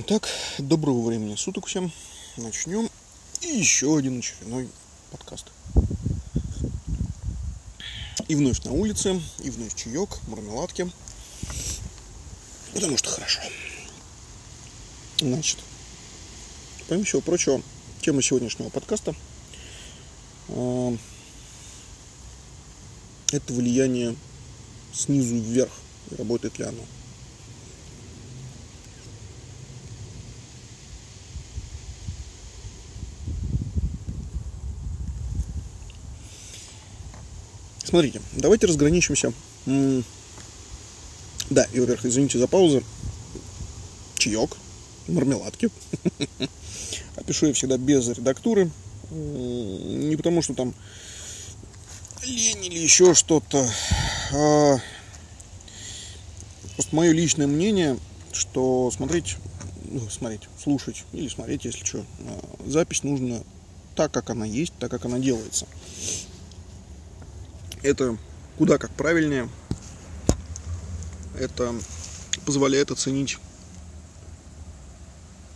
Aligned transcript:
Итак, 0.00 0.28
доброго 0.58 1.08
времени 1.08 1.34
суток 1.34 1.66
всем. 1.66 1.90
Начнем 2.36 2.88
еще 3.42 3.98
один 3.98 4.20
очередной 4.20 4.68
подкаст. 5.10 5.46
И 8.28 8.36
вновь 8.36 8.62
на 8.62 8.70
улице, 8.70 9.20
и 9.42 9.50
вновь 9.50 9.74
чаек, 9.74 10.08
мармеладки. 10.28 10.88
Потому 12.74 12.96
что 12.96 13.10
хорошо. 13.10 13.40
Значит, 15.18 15.58
помимо 16.86 17.04
всего 17.04 17.20
прочего, 17.20 17.60
тема 18.00 18.22
сегодняшнего 18.22 18.68
подкаста 18.68 19.16
э, 20.46 20.96
это 23.32 23.52
влияние 23.52 24.14
снизу 24.92 25.34
вверх. 25.34 25.72
Работает 26.16 26.56
ли 26.60 26.66
оно? 26.66 26.84
Смотрите, 37.88 38.20
давайте 38.32 38.66
разграничимся. 38.66 39.32
Да, 39.64 41.64
и, 41.72 41.80
во-первых, 41.80 42.04
извините 42.04 42.38
за 42.38 42.46
паузу. 42.46 42.82
Чаек, 44.18 44.58
мармеладки. 45.06 45.70
Опишу 47.16 47.46
я 47.46 47.54
всегда 47.54 47.78
без 47.78 48.06
редактуры. 48.08 48.70
Не 49.10 50.16
потому, 50.16 50.42
что 50.42 50.52
там 50.52 50.74
лень 52.22 52.66
или 52.66 52.78
еще 52.78 53.14
что-то. 53.14 53.66
А 54.34 54.76
просто 56.74 56.94
мое 56.94 57.12
личное 57.12 57.46
мнение, 57.46 57.96
что 58.32 58.90
смотреть, 58.94 59.36
ну, 59.86 60.06
смотреть, 60.10 60.42
слушать 60.62 61.04
или 61.14 61.28
смотреть, 61.28 61.64
если 61.64 61.86
что, 61.86 62.04
а, 62.26 62.56
запись 62.66 63.02
нужно 63.02 63.42
так, 63.96 64.12
как 64.12 64.28
она 64.28 64.44
есть, 64.44 64.74
так, 64.78 64.90
как 64.90 65.06
она 65.06 65.18
делается 65.18 65.66
это 67.82 68.16
куда 68.56 68.78
как 68.78 68.90
правильнее. 68.90 69.48
Это 71.38 71.74
позволяет 72.44 72.90
оценить 72.90 73.38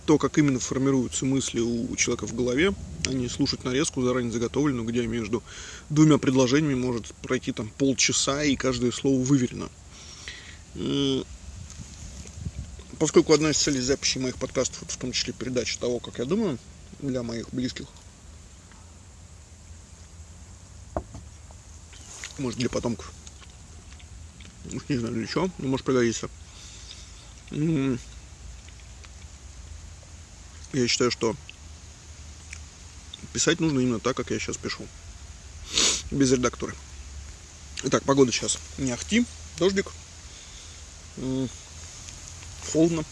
то, 0.07 0.19
как 0.19 0.39
именно 0.39 0.59
формируются 0.59 1.25
мысли 1.25 1.61
у 1.61 1.95
человека 1.97 2.27
в 2.27 2.35
голове, 2.35 2.75
а 3.07 3.13
не 3.13 3.29
слушать 3.29 3.65
нарезку 3.65 4.03
заранее 4.03 4.33
заготовленную, 4.33 4.87
где 4.87 5.07
между 5.07 5.43
двумя 5.91 6.19
предложениями 6.19 6.75
может 6.75 7.07
пройти 7.23 7.53
там 7.53 7.71
полчаса 7.71 8.43
и 8.43 8.57
каждое 8.57 8.93
слово 8.93 9.23
выверено. 9.23 9.69
Поскольку 12.99 13.33
одна 13.33 13.51
из 13.51 13.59
целей 13.59 13.81
записи 13.81 14.19
моих 14.19 14.37
подкастов, 14.37 14.89
в 14.89 14.97
том 14.97 15.13
числе 15.13 15.33
передача 15.33 15.79
того, 15.79 15.99
как 15.99 16.19
я 16.19 16.25
думаю, 16.25 16.59
для 17.01 17.23
моих 17.23 17.49
близких 17.51 17.87
Может, 22.39 22.59
для 22.59 22.69
потомков. 22.69 23.13
Не 24.89 24.97
знаю, 24.97 25.15
для 25.15 25.27
чего, 25.27 25.51
но 25.59 25.69
может 25.69 25.85
пригодится. 25.85 26.29
Я 30.73 30.89
считаю, 30.89 31.11
что 31.11 31.37
писать 33.33 33.61
нужно 33.61 33.81
именно 33.81 34.01
так, 34.01 34.17
как 34.17 34.31
я 34.31 34.39
сейчас 34.39 34.57
пишу. 34.57 34.87
Без 36.11 36.33
редактуры. 36.33 36.75
Итак, 37.85 38.05
погода 38.05 38.33
сейчас 38.33 38.59
не 38.79 38.93
ахти, 38.93 39.27
дождик. 39.59 39.93
Холодно. 42.73 43.05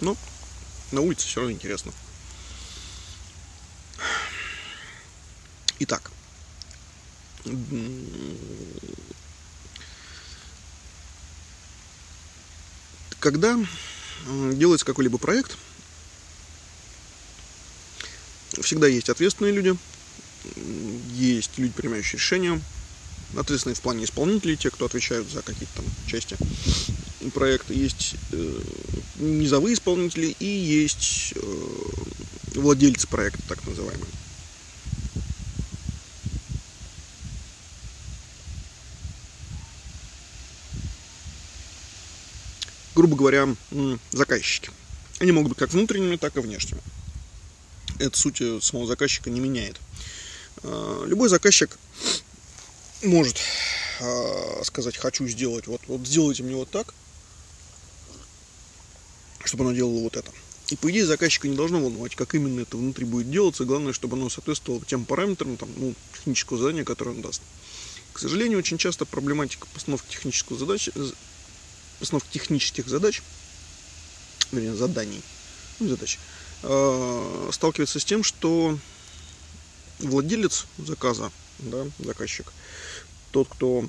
Но 0.00 0.16
на 0.92 1.00
улице 1.00 1.26
все 1.26 1.40
равно 1.40 1.52
интересно. 1.54 1.92
Итак, 5.78 6.10
когда 13.20 13.58
делается 14.52 14.86
какой-либо 14.86 15.18
проект, 15.18 15.56
всегда 18.60 18.86
есть 18.86 19.08
ответственные 19.08 19.52
люди, 19.52 19.76
есть 21.12 21.58
люди, 21.58 21.72
принимающие 21.72 22.18
решения, 22.18 22.60
ответственные 23.36 23.76
в 23.76 23.80
плане 23.80 24.04
исполнителей, 24.04 24.56
те, 24.56 24.70
кто 24.70 24.86
отвечают 24.86 25.30
за 25.30 25.42
какие-то 25.42 25.76
там 25.76 25.84
части 26.06 26.36
проекта, 27.34 27.74
есть 27.74 28.14
э, 28.32 28.60
низовые 29.18 29.74
исполнители 29.74 30.34
и 30.38 30.46
есть 30.46 31.34
э, 31.36 31.40
владельцы 32.54 33.06
проекта, 33.06 33.42
так 33.48 33.66
называемые. 33.66 34.08
Грубо 42.98 43.14
говоря, 43.14 43.54
заказчики. 44.10 44.72
Они 45.20 45.30
могут 45.30 45.50
быть 45.50 45.58
как 45.58 45.70
внутренними, 45.70 46.16
так 46.16 46.36
и 46.36 46.40
внешними. 46.40 46.80
Это 48.00 48.18
суть 48.18 48.40
э, 48.40 48.58
самого 48.60 48.88
заказчика 48.88 49.30
не 49.30 49.38
меняет. 49.38 49.76
А, 50.64 51.04
любой 51.06 51.28
заказчик 51.28 51.78
может 53.04 53.36
а, 54.00 54.62
сказать, 54.64 54.96
хочу 54.96 55.28
сделать, 55.28 55.68
вот, 55.68 55.80
вот 55.86 56.04
сделайте 56.08 56.42
мне 56.42 56.56
вот 56.56 56.70
так, 56.70 56.92
чтобы 59.44 59.62
оно 59.62 59.72
делало 59.72 60.00
вот 60.00 60.16
это. 60.16 60.32
И 60.66 60.76
по 60.76 60.90
идее 60.90 61.06
заказчика 61.06 61.46
не 61.46 61.54
должно 61.54 61.80
волновать, 61.80 62.16
как 62.16 62.34
именно 62.34 62.62
это 62.62 62.76
внутри 62.76 63.04
будет 63.04 63.30
делаться. 63.30 63.64
Главное, 63.64 63.92
чтобы 63.92 64.16
оно 64.16 64.28
соответствовало 64.28 64.84
тем 64.84 65.04
параметрам 65.04 65.56
там, 65.56 65.68
ну, 65.76 65.94
технического 66.14 66.58
задания, 66.58 66.82
которое 66.82 67.12
он 67.12 67.22
даст. 67.22 67.42
К 68.12 68.18
сожалению, 68.18 68.58
очень 68.58 68.76
часто 68.76 69.04
проблематика 69.04 69.68
постановки 69.72 70.10
технического 70.10 70.58
задачи, 70.58 70.92
постановки 71.98 72.32
технических 72.32 72.88
задач, 72.88 73.22
вернее, 74.52 74.74
заданий, 74.74 75.22
ну, 75.80 75.88
задач, 75.88 76.18
э, 76.62 77.50
сталкивается 77.52 78.00
с 78.00 78.04
тем, 78.04 78.22
что 78.22 78.78
владелец 79.98 80.66
заказа, 80.78 81.30
да, 81.58 81.86
заказчик, 81.98 82.52
тот, 83.32 83.48
кто 83.48 83.88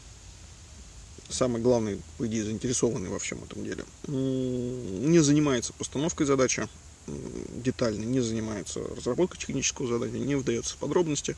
самый 1.30 1.62
главный, 1.62 2.02
по 2.18 2.28
идее, 2.28 2.44
заинтересованный 2.44 3.10
во 3.10 3.20
всем 3.20 3.44
этом 3.44 3.64
деле, 3.64 3.86
не 4.08 5.20
занимается 5.20 5.74
постановкой 5.74 6.26
задачи 6.26 6.68
детально, 7.08 8.04
не 8.06 8.20
занимается 8.20 8.82
разработкой 8.96 9.40
технического 9.40 9.88
задания, 9.88 10.20
не 10.20 10.36
вдается 10.36 10.76
в 10.76 10.78
подробности. 10.78 11.36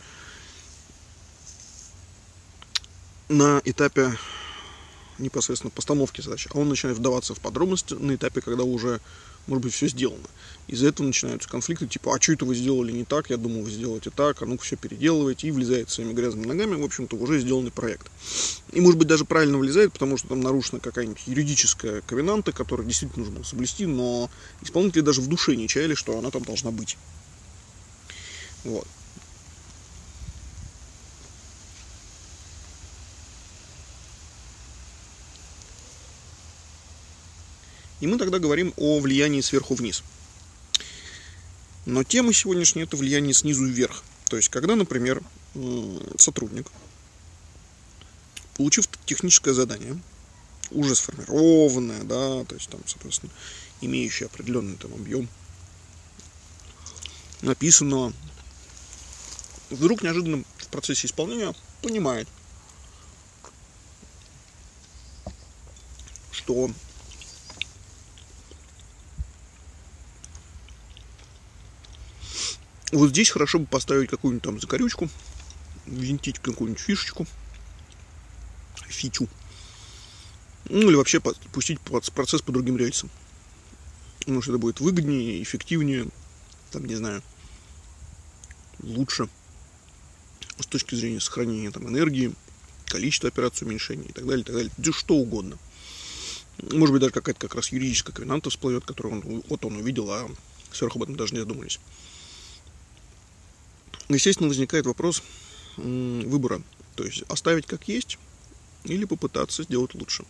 На 3.30 3.62
этапе 3.64 4.18
непосредственно 5.22 5.72
постановки 5.72 6.22
задач, 6.22 6.48
а 6.52 6.58
он 6.58 6.70
начинает 6.70 6.98
вдаваться 6.98 7.34
в 7.34 7.40
подробности 7.40 7.94
на 7.94 8.16
этапе, 8.16 8.42
когда 8.42 8.64
уже, 8.64 9.00
может 9.48 9.64
быть, 9.64 9.74
все 9.74 9.88
сделано. 9.88 10.28
Из-за 10.68 10.88
этого 10.88 11.08
начинаются 11.08 11.50
конфликты, 11.50 11.88
типа, 11.88 12.16
а 12.16 12.22
что 12.22 12.34
это 12.34 12.46
вы 12.46 12.56
сделали 12.56 12.92
не 12.92 13.04
так, 13.04 13.30
я 13.30 13.38
думал, 13.38 13.64
вы 13.64 13.72
сделаете 13.72 14.10
так, 14.10 14.42
а 14.42 14.46
ну-ка 14.46 14.64
все 14.64 14.76
переделываете, 14.76 15.48
и 15.48 15.52
влезает 15.52 15.90
своими 15.90 16.14
грязными 16.14 16.46
ногами, 16.46 16.76
в 16.76 16.84
общем-то, 16.84 17.16
уже 17.16 17.40
сделанный 17.40 17.72
проект. 17.72 18.08
И, 18.72 18.82
может 18.82 18.98
быть, 18.98 19.08
даже 19.08 19.26
правильно 19.26 19.58
влезает, 19.58 19.94
потому 19.94 20.18
что 20.18 20.30
там 20.30 20.42
нарушена 20.42 20.80
какая-нибудь 20.80 21.22
юридическая 21.26 22.02
ковенанта, 22.02 22.52
которую 22.52 22.88
действительно 22.88 23.20
нужно 23.20 23.36
было 23.36 23.44
соблюсти, 23.44 23.86
но 23.86 24.30
исполнители 24.62 25.02
даже 25.02 25.22
в 25.22 25.28
душе 25.28 25.56
не 25.56 25.68
чаяли, 25.68 25.96
что 25.96 26.18
она 26.18 26.32
там 26.32 26.44
должна 26.44 26.72
быть. 26.72 26.98
Вот. 28.64 28.88
И 38.02 38.08
мы 38.08 38.18
тогда 38.18 38.40
говорим 38.40 38.74
о 38.78 39.00
влиянии 39.00 39.42
сверху 39.42 39.76
вниз. 39.76 40.04
Но 41.86 42.04
тема 42.04 42.34
сегодняшняя 42.34 42.84
это 42.84 42.98
влияние 42.98 43.34
снизу 43.34 43.66
вверх. 43.66 44.04
То 44.28 44.38
есть, 44.38 44.50
когда, 44.50 44.76
например, 44.76 45.24
сотрудник, 46.18 46.68
получив 48.56 48.90
техническое 49.06 49.54
задание, 49.54 50.00
уже 50.72 50.96
сформированное, 50.96 52.04
да, 52.04 52.44
то 52.46 52.56
есть 52.56 52.70
там, 52.70 52.82
соответственно, 52.86 53.32
имеющее 53.82 54.28
определенный 54.28 54.78
там 54.78 54.94
объем 54.94 55.28
написанного, 57.42 58.14
вдруг 59.70 60.02
неожиданно 60.02 60.44
в 60.58 60.68
процессе 60.68 61.08
исполнения 61.08 61.54
понимает, 61.82 62.28
что 66.32 66.72
Вот 72.92 73.10
здесь 73.10 73.30
хорошо 73.30 73.60
бы 73.60 73.66
поставить 73.66 74.10
какую-нибудь 74.10 74.44
там 74.44 74.60
закорючку, 74.60 75.10
винтить 75.86 76.40
какую-нибудь 76.40 76.82
фишечку, 76.82 77.26
фичу. 78.88 79.28
Ну 80.70 80.90
или 80.90 80.96
вообще 80.96 81.20
пустить 81.20 81.80
процесс 81.80 82.42
по 82.42 82.52
другим 82.52 82.78
рельсам. 82.78 83.10
Потому 84.20 84.42
что 84.42 84.52
это 84.52 84.60
будет 84.60 84.80
выгоднее, 84.80 85.42
эффективнее, 85.42 86.08
там, 86.72 86.86
не 86.86 86.96
знаю, 86.96 87.24
лучше 88.84 89.28
с 90.60 90.66
точки 90.68 90.96
зрения 90.96 91.20
сохранения 91.20 91.72
там, 91.72 91.88
энергии, 91.88 92.34
количества 92.86 93.30
операций 93.30 93.66
уменьшения 93.66 94.10
и 94.10 94.12
так 94.12 94.26
далее, 94.26 94.42
и 94.42 94.46
так 94.46 94.56
далее. 94.56 94.72
Да 94.78 94.92
что 94.92 95.16
угодно. 95.16 95.58
Может 96.72 96.92
быть, 96.94 97.02
даже 97.02 97.14
какая-то 97.14 97.40
как 97.40 97.56
раз 97.56 97.72
юридическая 97.72 98.14
квинанта 98.14 98.50
всплывет, 98.50 98.86
которую 98.86 99.16
он, 99.16 99.44
вот 99.48 99.66
он 99.66 99.78
увидел, 99.78 100.12
а 100.12 100.30
сверху 100.72 101.00
об 101.00 101.04
этом 101.04 101.16
даже 101.16 101.34
не 101.34 101.40
задумались. 101.40 101.80
Естественно, 104.14 104.50
возникает 104.50 104.86
вопрос 104.86 105.24
выбора. 105.78 106.62
То 106.96 107.04
есть 107.04 107.24
оставить 107.30 107.66
как 107.66 107.88
есть 107.88 108.18
или 108.84 109.06
попытаться 109.06 109.64
сделать 109.64 109.94
лучше. 109.94 110.26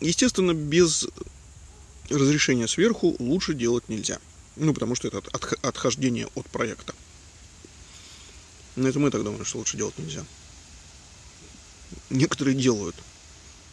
Естественно, 0.00 0.54
без 0.54 1.06
разрешения 2.08 2.68
сверху 2.68 3.16
лучше 3.18 3.54
делать 3.54 3.88
нельзя. 3.88 4.18
Ну, 4.56 4.74
потому 4.74 4.94
что 4.94 5.08
это 5.08 5.22
отхождение 5.62 6.28
от 6.34 6.46
проекта. 6.48 6.94
Но 8.76 8.88
это 8.88 8.98
мы 8.98 9.10
так 9.10 9.22
думаем, 9.22 9.44
что 9.44 9.58
лучше 9.58 9.76
делать 9.76 9.96
нельзя. 9.98 10.24
Некоторые 12.08 12.56
делают, 12.56 12.96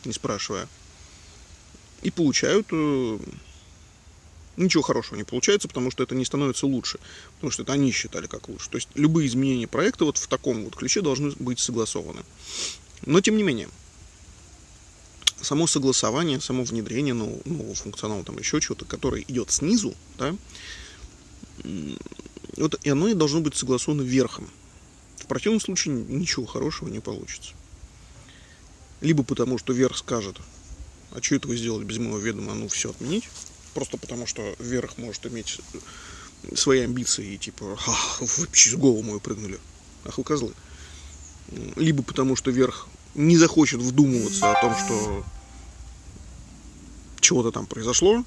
не 0.05 0.13
спрашивая. 0.13 0.67
И 2.01 2.11
получают 2.11 2.67
э, 2.71 3.19
ничего 4.57 4.83
хорошего 4.83 5.17
не 5.17 5.23
получается, 5.23 5.67
потому 5.67 5.91
что 5.91 6.03
это 6.03 6.15
не 6.15 6.25
становится 6.25 6.67
лучше, 6.67 6.99
потому 7.35 7.51
что 7.51 7.63
это 7.63 7.73
они 7.73 7.91
считали 7.91 8.27
как 8.27 8.49
лучше. 8.49 8.69
То 8.69 8.77
есть 8.77 8.89
любые 8.95 9.27
изменения 9.27 9.67
проекта 9.67 10.05
вот 10.05 10.17
в 10.17 10.27
таком 10.27 10.65
вот 10.65 10.75
ключе 10.75 11.01
должны 11.01 11.31
быть 11.39 11.59
согласованы. 11.59 12.23
Но 13.05 13.21
тем 13.21 13.37
не 13.37 13.43
менее, 13.43 13.69
само 15.41 15.67
согласование, 15.67 16.41
само 16.41 16.63
внедрение 16.63 17.13
нового, 17.13 17.41
нового 17.45 17.75
функционала, 17.75 18.23
там 18.23 18.37
еще 18.37 18.59
чего-то, 18.59 18.85
которое 18.85 19.21
идет 19.21 19.51
снизу, 19.51 19.93
да, 20.17 20.35
вот, 22.57 22.79
и 22.83 22.89
оно 22.89 23.07
и 23.07 23.13
должно 23.13 23.41
быть 23.41 23.55
согласовано 23.55 24.01
верхом. 24.01 24.49
В 25.17 25.27
противном 25.27 25.59
случае 25.59 25.93
ничего 25.93 26.45
хорошего 26.45 26.89
не 26.89 26.99
получится. 26.99 27.53
Либо 29.01 29.23
потому, 29.23 29.57
что 29.57 29.73
верх 29.73 29.97
скажет, 29.97 30.37
а 31.11 31.21
что 31.21 31.35
это 31.35 31.47
вы 31.47 31.57
сделали 31.57 31.83
без 31.83 31.97
моего 31.97 32.17
ведома, 32.17 32.53
ну 32.55 32.67
все 32.67 32.89
отменить. 32.89 33.29
Просто 33.73 33.97
потому, 33.97 34.25
что 34.25 34.55
верх 34.59 34.97
может 34.97 35.25
иметь 35.25 35.59
свои 36.55 36.81
амбиции 36.81 37.33
и 37.33 37.37
типа, 37.37 37.77
ах, 37.85 38.21
вы 38.21 38.47
через 38.51 38.77
голову 38.77 39.03
мою 39.03 39.19
прыгнули. 39.19 39.59
Ах 40.05 40.17
вы 40.17 40.23
козлы. 40.23 40.53
Либо 41.75 42.03
потому, 42.03 42.35
что 42.35 42.51
верх 42.51 42.87
не 43.15 43.37
захочет 43.37 43.81
вдумываться 43.81 44.51
о 44.51 44.61
том, 44.61 44.75
что 44.75 45.25
чего-то 47.19 47.51
там 47.51 47.65
произошло, 47.65 48.23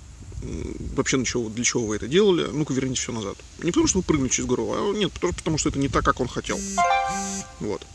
вообще 0.95 1.17
для 1.17 1.27
чего, 1.27 1.49
для 1.49 1.65
чего 1.65 1.87
вы 1.87 1.97
это 1.97 2.09
делали, 2.09 2.49
ну-ка 2.51 2.73
верните 2.73 3.01
все 3.01 3.13
назад. 3.13 3.37
Не 3.59 3.71
потому, 3.71 3.87
что 3.87 3.99
вы 3.99 4.05
прыгнули 4.05 4.31
через 4.31 4.49
голову, 4.49 4.75
а 4.75 4.97
нет, 4.97 5.13
потому, 5.13 5.33
потому 5.33 5.59
что 5.59 5.69
это 5.69 5.79
не 5.79 5.89
так, 5.89 6.05
как 6.05 6.21
он 6.21 6.29
хотел. 6.29 6.59
Вот. 7.61 7.87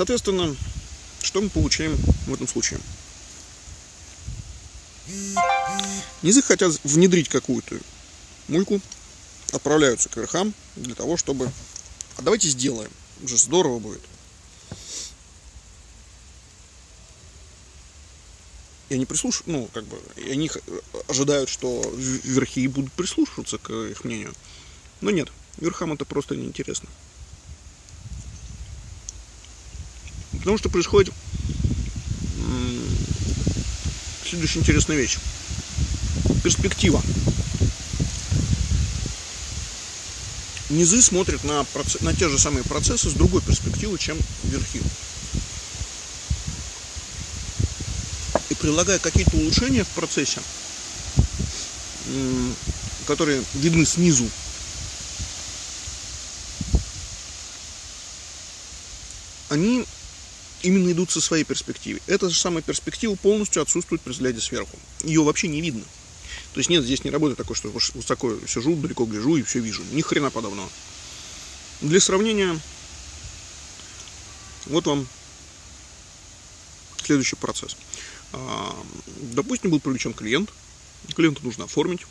Соответственно, 0.00 0.56
что 1.20 1.42
мы 1.42 1.50
получаем 1.50 1.94
в 2.26 2.32
этом 2.32 2.48
случае? 2.48 2.80
Низы 6.22 6.40
хотят 6.40 6.72
внедрить 6.84 7.28
какую-то 7.28 7.78
мульку, 8.48 8.80
отправляются 9.52 10.08
к 10.08 10.16
верхам 10.16 10.54
для 10.74 10.94
того, 10.94 11.18
чтобы... 11.18 11.52
А 12.16 12.22
давайте 12.22 12.48
сделаем. 12.48 12.90
Уже 13.22 13.36
здорово 13.36 13.78
будет. 13.78 14.00
И 18.88 18.94
они 18.94 19.04
прислушиваются, 19.04 19.50
ну, 19.50 19.68
как 19.74 19.84
бы, 19.84 20.00
и 20.16 20.30
они 20.30 20.50
ожидают, 21.08 21.50
что 21.50 21.82
верхи 21.94 22.66
будут 22.68 22.90
прислушиваться 22.94 23.58
к 23.58 23.70
их 23.70 24.04
мнению. 24.04 24.32
Но 25.02 25.10
нет, 25.10 25.28
верхам 25.58 25.92
это 25.92 26.06
просто 26.06 26.36
неинтересно. 26.36 26.88
Потому 30.40 30.58
что 30.58 30.68
происходит 30.68 31.12
следующая 34.30 34.60
интересная 34.60 34.96
вещь. 34.96 35.18
Перспектива. 36.42 37.02
Низы 40.70 41.02
смотрят 41.02 41.42
на, 41.42 41.64
процесс, 41.64 42.00
на 42.00 42.14
те 42.14 42.28
же 42.28 42.38
самые 42.38 42.62
процессы 42.62 43.10
с 43.10 43.12
другой 43.12 43.42
перспективы, 43.42 43.98
чем 43.98 44.16
верхи. 44.44 44.80
И 48.48 48.54
прилагая 48.54 49.00
какие-то 49.00 49.36
улучшения 49.36 49.82
в 49.82 49.88
процессе, 49.88 50.40
которые 53.06 53.42
видны 53.54 53.84
снизу, 53.84 54.28
они 59.48 59.84
именно 60.62 60.92
идут 60.92 61.10
со 61.10 61.20
своей 61.20 61.44
перспективы. 61.44 62.00
Эта 62.06 62.28
же 62.28 62.38
самая 62.38 62.62
перспектива 62.62 63.14
полностью 63.14 63.62
отсутствует 63.62 64.00
при 64.02 64.12
взгляде 64.12 64.40
сверху. 64.40 64.78
Ее 65.02 65.22
вообще 65.22 65.48
не 65.48 65.60
видно. 65.60 65.82
То 66.52 66.58
есть 66.58 66.68
нет, 66.68 66.84
здесь 66.84 67.04
не 67.04 67.10
работает 67.10 67.38
такое, 67.38 67.56
что 67.56 67.68
высоко 67.70 68.34
сижу, 68.46 68.74
далеко 68.76 69.04
гляжу 69.04 69.36
и 69.36 69.42
все 69.42 69.60
вижу. 69.60 69.82
Ни 69.92 70.02
хрена 70.02 70.30
подобного. 70.30 70.68
Для 71.80 72.00
сравнения, 72.00 72.58
вот 74.66 74.86
вам 74.86 75.06
следующий 77.04 77.36
процесс. 77.36 77.76
А, 78.32 78.76
допустим, 79.32 79.70
был 79.70 79.80
привлечен 79.80 80.12
клиент. 80.12 80.50
Клиента 81.14 81.42
нужно 81.42 81.64
оформить. 81.64 82.02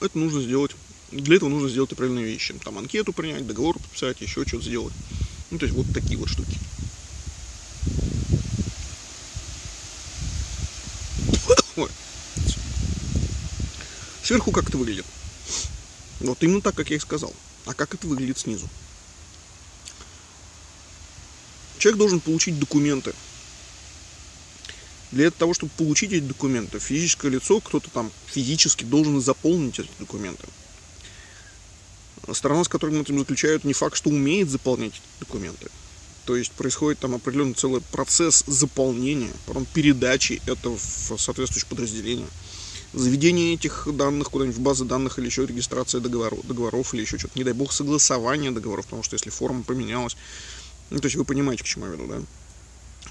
Это 0.00 0.18
нужно 0.18 0.40
сделать. 0.42 0.72
Для 1.10 1.36
этого 1.36 1.48
нужно 1.48 1.68
сделать 1.68 1.92
определенные 1.92 2.26
вещи. 2.26 2.54
Там 2.64 2.78
анкету 2.78 3.12
принять, 3.12 3.46
договор 3.46 3.78
подписать, 3.78 4.20
еще 4.20 4.46
что-то 4.46 4.64
сделать. 4.64 4.94
Ну, 5.50 5.58
то 5.58 5.66
есть 5.66 5.76
вот 5.76 5.86
такие 5.92 6.18
вот 6.18 6.28
штуки. 6.28 6.58
Сверху 14.26 14.50
как 14.50 14.68
это 14.68 14.76
выглядит? 14.76 15.06
Вот 16.18 16.42
именно 16.42 16.60
так, 16.60 16.74
как 16.74 16.90
я 16.90 16.96
и 16.96 16.98
сказал. 16.98 17.32
А 17.64 17.74
как 17.74 17.94
это 17.94 18.08
выглядит 18.08 18.38
снизу? 18.38 18.68
Человек 21.78 21.98
должен 22.00 22.18
получить 22.18 22.58
документы. 22.58 23.14
Для 25.12 25.30
того, 25.30 25.54
чтобы 25.54 25.70
получить 25.78 26.10
эти 26.10 26.24
документы, 26.24 26.80
физическое 26.80 27.30
лицо, 27.30 27.60
кто-то 27.60 27.88
там 27.88 28.10
физически 28.26 28.82
должен 28.82 29.20
заполнить 29.20 29.78
эти 29.78 29.90
документы. 30.00 30.44
Сторона, 32.32 32.64
с 32.64 32.68
которой 32.68 32.96
мы 32.96 33.02
этим 33.02 33.20
заключают, 33.20 33.62
не 33.62 33.74
факт, 33.74 33.96
что 33.96 34.10
умеет 34.10 34.50
заполнять 34.50 34.94
эти 34.94 35.20
документы. 35.20 35.68
То 36.24 36.34
есть 36.34 36.50
происходит 36.50 36.98
там 36.98 37.14
определенный 37.14 37.54
целый 37.54 37.80
процесс 37.80 38.42
заполнения, 38.48 39.30
потом 39.46 39.66
передачи 39.66 40.42
этого 40.46 40.76
в 40.76 41.16
соответствующее 41.16 41.68
подразделение 41.70 42.26
заведение 42.96 43.54
этих 43.54 43.86
данных 43.92 44.30
куда-нибудь 44.30 44.56
в 44.56 44.60
базы 44.60 44.84
данных 44.84 45.18
или 45.18 45.26
еще 45.26 45.44
регистрация 45.46 46.00
договоров, 46.00 46.46
договоров 46.46 46.94
или 46.94 47.02
еще 47.02 47.18
что-то, 47.18 47.38
не 47.38 47.44
дай 47.44 47.52
бог, 47.52 47.72
согласование 47.72 48.50
договоров, 48.50 48.86
потому 48.86 49.02
что 49.02 49.14
если 49.14 49.30
форма 49.30 49.62
поменялась, 49.62 50.16
ну, 50.90 50.98
то 50.98 51.06
есть 51.06 51.16
вы 51.16 51.24
понимаете, 51.24 51.62
к 51.62 51.66
чему 51.66 51.86
я 51.86 51.92
веду, 51.92 52.06
да? 52.06 52.22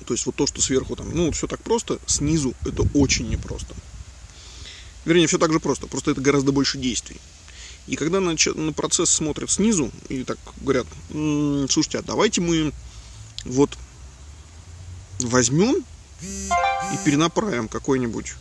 То 0.05 0.13
есть 0.13 0.25
вот 0.25 0.35
то, 0.35 0.47
что 0.47 0.61
сверху 0.61 0.95
там, 0.95 1.09
ну, 1.13 1.31
все 1.31 1.47
так 1.47 1.61
просто, 1.61 1.99
снизу 2.07 2.53
это 2.65 2.83
очень 2.93 3.29
непросто. 3.29 3.75
Вернее, 5.05 5.27
все 5.27 5.37
так 5.37 5.53
же 5.53 5.59
просто, 5.59 5.87
просто 5.87 6.11
это 6.11 6.21
гораздо 6.21 6.51
больше 6.51 6.79
действий. 6.79 7.21
И 7.85 7.95
когда 7.95 8.19
на, 8.19 8.35
на 8.55 8.73
процесс 8.73 9.11
смотрят 9.11 9.51
снизу 9.51 9.91
и 10.09 10.23
так 10.23 10.39
говорят, 10.61 10.87
м-м, 11.11 11.69
слушайте, 11.69 11.99
а 11.99 12.01
давайте 12.01 12.41
мы 12.41 12.73
вот 13.45 13.77
возьмем 15.19 15.85
и 16.23 16.97
перенаправим 17.05 17.67
какой-нибудь 17.67 18.33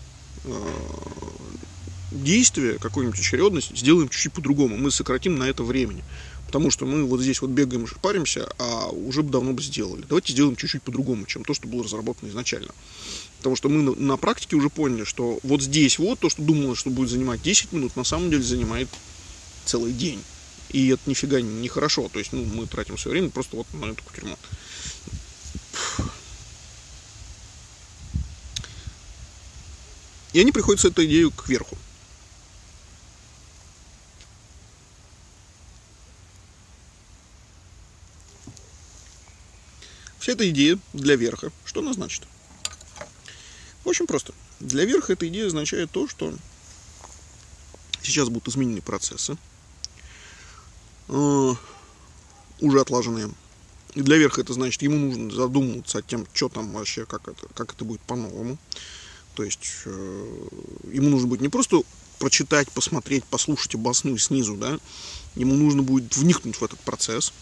действие, 2.11 2.79
какую-нибудь 2.79 3.19
очередность 3.19 3.77
сделаем 3.77 4.09
чуть-чуть 4.09 4.33
по-другому. 4.33 4.77
Мы 4.77 4.91
сократим 4.91 5.37
на 5.37 5.45
это 5.45 5.63
времени. 5.63 6.05
Потому 6.47 6.71
что 6.71 6.87
мы 6.87 7.05
вот 7.05 7.21
здесь 7.21 7.43
вот 7.43 7.51
бегаем, 7.51 7.85
паримся, 8.01 8.49
а 8.59 8.89
уже 8.89 9.23
бы 9.23 9.31
давно 9.31 9.53
бы 9.53 9.61
сделали. 9.61 10.05
Давайте 10.09 10.33
сделаем 10.33 10.55
чуть-чуть 10.55 10.83
по-другому, 10.83 11.27
чем 11.27 11.45
то, 11.45 11.53
что 11.53 11.67
было 11.67 11.83
разработано 11.83 12.29
изначально. 12.29 12.73
Потому 13.39 13.57
что 13.57 13.69
мы 13.69 13.83
на, 13.83 13.95
на 13.97 14.17
практике 14.17 14.55
уже 14.55 14.71
поняли, 14.71 15.03
что 15.03 15.41
вот 15.43 15.63
здесь 15.63 15.99
вот 15.99 16.21
то, 16.21 16.31
что 16.31 16.43
думалось, 16.43 16.79
что 16.79 16.91
будет 16.91 17.11
занимать 17.11 17.43
10 17.43 17.73
минут, 17.73 17.97
на 17.97 18.05
самом 18.05 18.31
деле 18.31 18.43
занимает 18.45 18.89
целый 19.65 19.93
день. 19.93 20.23
И 20.71 20.89
это 20.89 21.03
нифига 21.07 21.41
не 21.41 21.67
хорошо. 21.67 22.09
То 22.13 22.21
есть, 22.21 22.33
ну, 22.33 22.45
мы 22.45 22.67
тратим 22.67 22.97
все 22.97 23.11
время 23.11 23.31
просто 23.31 23.57
вот 23.57 23.67
на 23.73 23.87
эту 23.87 24.05
кутерьму. 24.05 24.39
И 30.35 30.41
они 30.41 30.51
приходят 30.51 30.81
с 30.81 30.85
этой 30.85 31.07
идеей 31.07 31.31
кверху. 31.31 31.79
Вся 40.19 40.33
эта 40.33 40.51
идея 40.51 40.79
для 40.93 41.15
верха, 41.15 41.53
что 41.65 41.81
она 41.81 41.93
значит? 41.93 42.25
Очень 43.85 44.09
просто. 44.09 44.35
Для 44.59 44.85
верха 44.85 45.13
эта 45.13 45.29
идея 45.29 45.47
означает 45.47 45.93
то, 45.93 46.09
что 46.09 46.35
сейчас 48.03 48.29
будут 48.29 48.49
изменены 48.49 48.83
процессы, 48.83 49.37
э, 51.09 51.55
уже 52.61 52.81
отлаженные. 52.81 53.31
И 53.95 54.01
для 54.01 54.17
верха 54.17 54.41
это 54.41 54.53
значит, 54.53 54.83
ему 54.83 54.97
нужно 54.97 55.31
задумываться 55.31 55.99
о 55.99 56.03
тем, 56.03 56.27
что 56.33 56.49
там 56.49 56.73
вообще, 56.73 57.07
как 57.07 57.29
это, 57.29 57.47
как 57.55 57.75
это 57.75 57.85
будет 57.85 58.01
по-новому. 58.01 58.59
То 59.35 59.43
есть 59.45 59.83
э, 59.85 60.49
ему 60.93 61.11
нужно 61.11 61.29
будет 61.29 61.41
не 61.41 61.49
просто 61.49 61.83
прочитать, 62.19 62.71
посмотреть, 62.71 63.25
послушать 63.25 63.75
обоснуй 63.75 64.19
снизу, 64.19 64.57
да, 64.57 64.79
ему 65.35 65.55
нужно 65.55 65.83
будет 65.83 66.17
вникнуть 66.17 66.57
в 66.57 66.63
этот 66.65 66.79
процесс, 66.81 67.33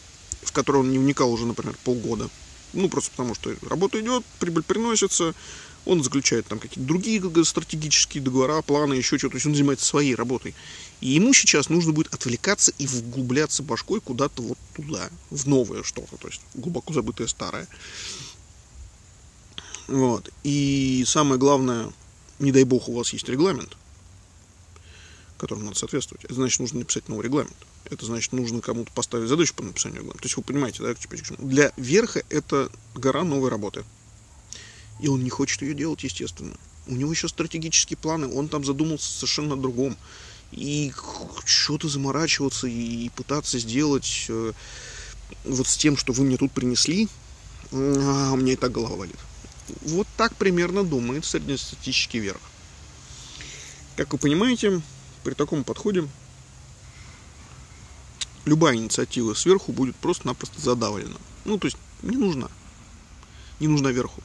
в 0.43 0.53
который 0.53 0.79
он 0.79 0.91
не 0.91 0.99
вникал 0.99 1.33
уже, 1.33 1.47
например, 1.47 1.77
полгода. 1.85 2.29
Ну, 2.73 2.89
просто 2.89 3.11
потому 3.11 3.35
что 3.35 3.55
работа 3.69 4.01
идет, 4.01 4.25
прибыль 4.39 4.63
приносится, 4.63 5.35
он 5.85 6.03
заключает 6.03 6.47
там 6.47 6.59
какие-то 6.59 6.87
другие 6.87 7.23
стратегические 7.45 8.23
договора, 8.23 8.63
планы, 8.63 8.95
еще 8.95 9.19
что-то. 9.19 9.33
То 9.33 9.37
есть 9.37 9.47
он 9.47 9.55
занимается 9.55 9.85
своей 9.85 10.15
работой. 10.15 10.55
И 11.01 11.11
ему 11.11 11.35
сейчас 11.35 11.69
нужно 11.69 11.93
будет 11.93 12.15
отвлекаться 12.15 12.73
и 12.79 12.87
вглубляться 12.87 13.63
башкой 13.63 14.01
куда-то 14.01 14.43
вот 14.43 14.59
туда, 14.75 15.11
в 15.31 15.47
новое 15.47 15.83
что-то, 15.83 16.17
то 16.17 16.29
есть 16.29 16.41
глубоко 16.55 16.93
забытое 16.95 17.27
старое. 17.27 17.67
Вот. 19.93 20.31
И 20.43 21.05
самое 21.07 21.39
главное, 21.39 21.93
не 22.39 22.51
дай 22.51 22.65
бог 22.65 22.89
у 22.89 22.95
вас 22.95 23.13
есть 23.13 23.29
регламент, 23.29 23.77
которому 25.37 25.67
надо 25.67 25.79
соответствовать. 25.79 26.25
Это 26.25 26.33
значит, 26.33 26.61
нужно 26.61 26.79
написать 26.79 27.11
новый 27.11 27.25
регламент. 27.25 27.55
Это 27.91 28.07
значит, 28.07 28.33
нужно 28.33 28.63
кому-то 28.63 28.91
поставить 28.93 29.29
задачу 29.29 29.55
по 29.55 29.63
написанию 29.63 29.99
регламента. 29.99 30.23
То 30.23 30.27
есть 30.27 30.37
вы 30.39 30.45
понимаете, 30.45 30.83
да, 30.83 30.95
для 31.39 31.73
верха 31.77 32.23
это 32.31 32.71
гора 32.95 33.23
новой 33.23 33.51
работы. 33.51 33.85
И 34.99 35.09
он 35.09 35.23
не 35.23 35.29
хочет 35.29 35.61
ее 35.61 35.75
делать, 35.75 36.03
естественно. 36.05 36.57
У 36.87 36.95
него 36.95 37.13
еще 37.13 37.29
стратегические 37.29 37.99
планы, 37.99 38.35
он 38.35 38.49
там 38.49 38.65
задумался 38.65 39.13
совершенно 39.13 39.55
о 39.55 39.59
другом. 39.59 39.99
И 40.53 40.91
что-то 41.45 41.89
заморачиваться 41.89 42.67
и 42.67 43.11
пытаться 43.11 43.59
сделать 43.59 44.25
э, 44.31 44.53
вот 45.45 45.67
с 45.67 45.77
тем, 45.77 45.99
что 45.99 46.15
вы 46.15 46.25
мне 46.25 46.39
тут 46.39 46.53
принесли, 46.53 47.09
а, 47.73 48.33
у 48.33 48.37
меня 48.37 48.55
и 48.55 48.57
так 48.57 48.73
голова 48.73 48.97
валит. 48.97 49.19
Вот 49.83 50.07
так 50.17 50.35
примерно 50.37 50.85
думает 50.85 51.25
среднестатистический 51.25 52.19
верх. 52.19 52.41
Как 53.97 54.13
вы 54.13 54.19
понимаете, 54.19 54.81
при 55.25 55.35
таком 55.35 55.65
подходе 55.65 56.09
любая 58.45 58.77
инициатива 58.77 59.35
сверху 59.35 59.73
будет 59.73 59.97
просто-напросто 59.97 60.61
задавлена. 60.61 61.17
Ну, 61.45 61.59
то 61.59 61.67
есть 61.67 61.77
не 62.03 62.17
нужна. 62.17 62.49
Не 63.61 63.69
нужна 63.69 63.93
верху. 63.93 64.23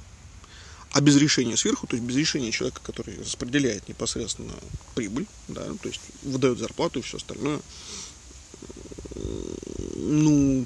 А 0.91 1.01
без 1.01 1.17
решения 1.17 1.57
сверху, 1.57 1.85
то 1.85 1.95
есть 1.95 2.07
без 2.07 2.15
решения 2.15 2.51
человека, 2.51 2.81
который 2.83 3.19
распределяет 3.19 3.87
непосредственно 3.87 4.53
прибыль, 4.95 5.27
да, 5.47 5.63
то 5.81 5.89
есть 5.89 6.01
выдает 6.23 6.57
зарплату 6.57 6.99
и 6.99 7.01
все 7.01 7.17
остальное, 7.17 7.59
ну, 9.95 10.65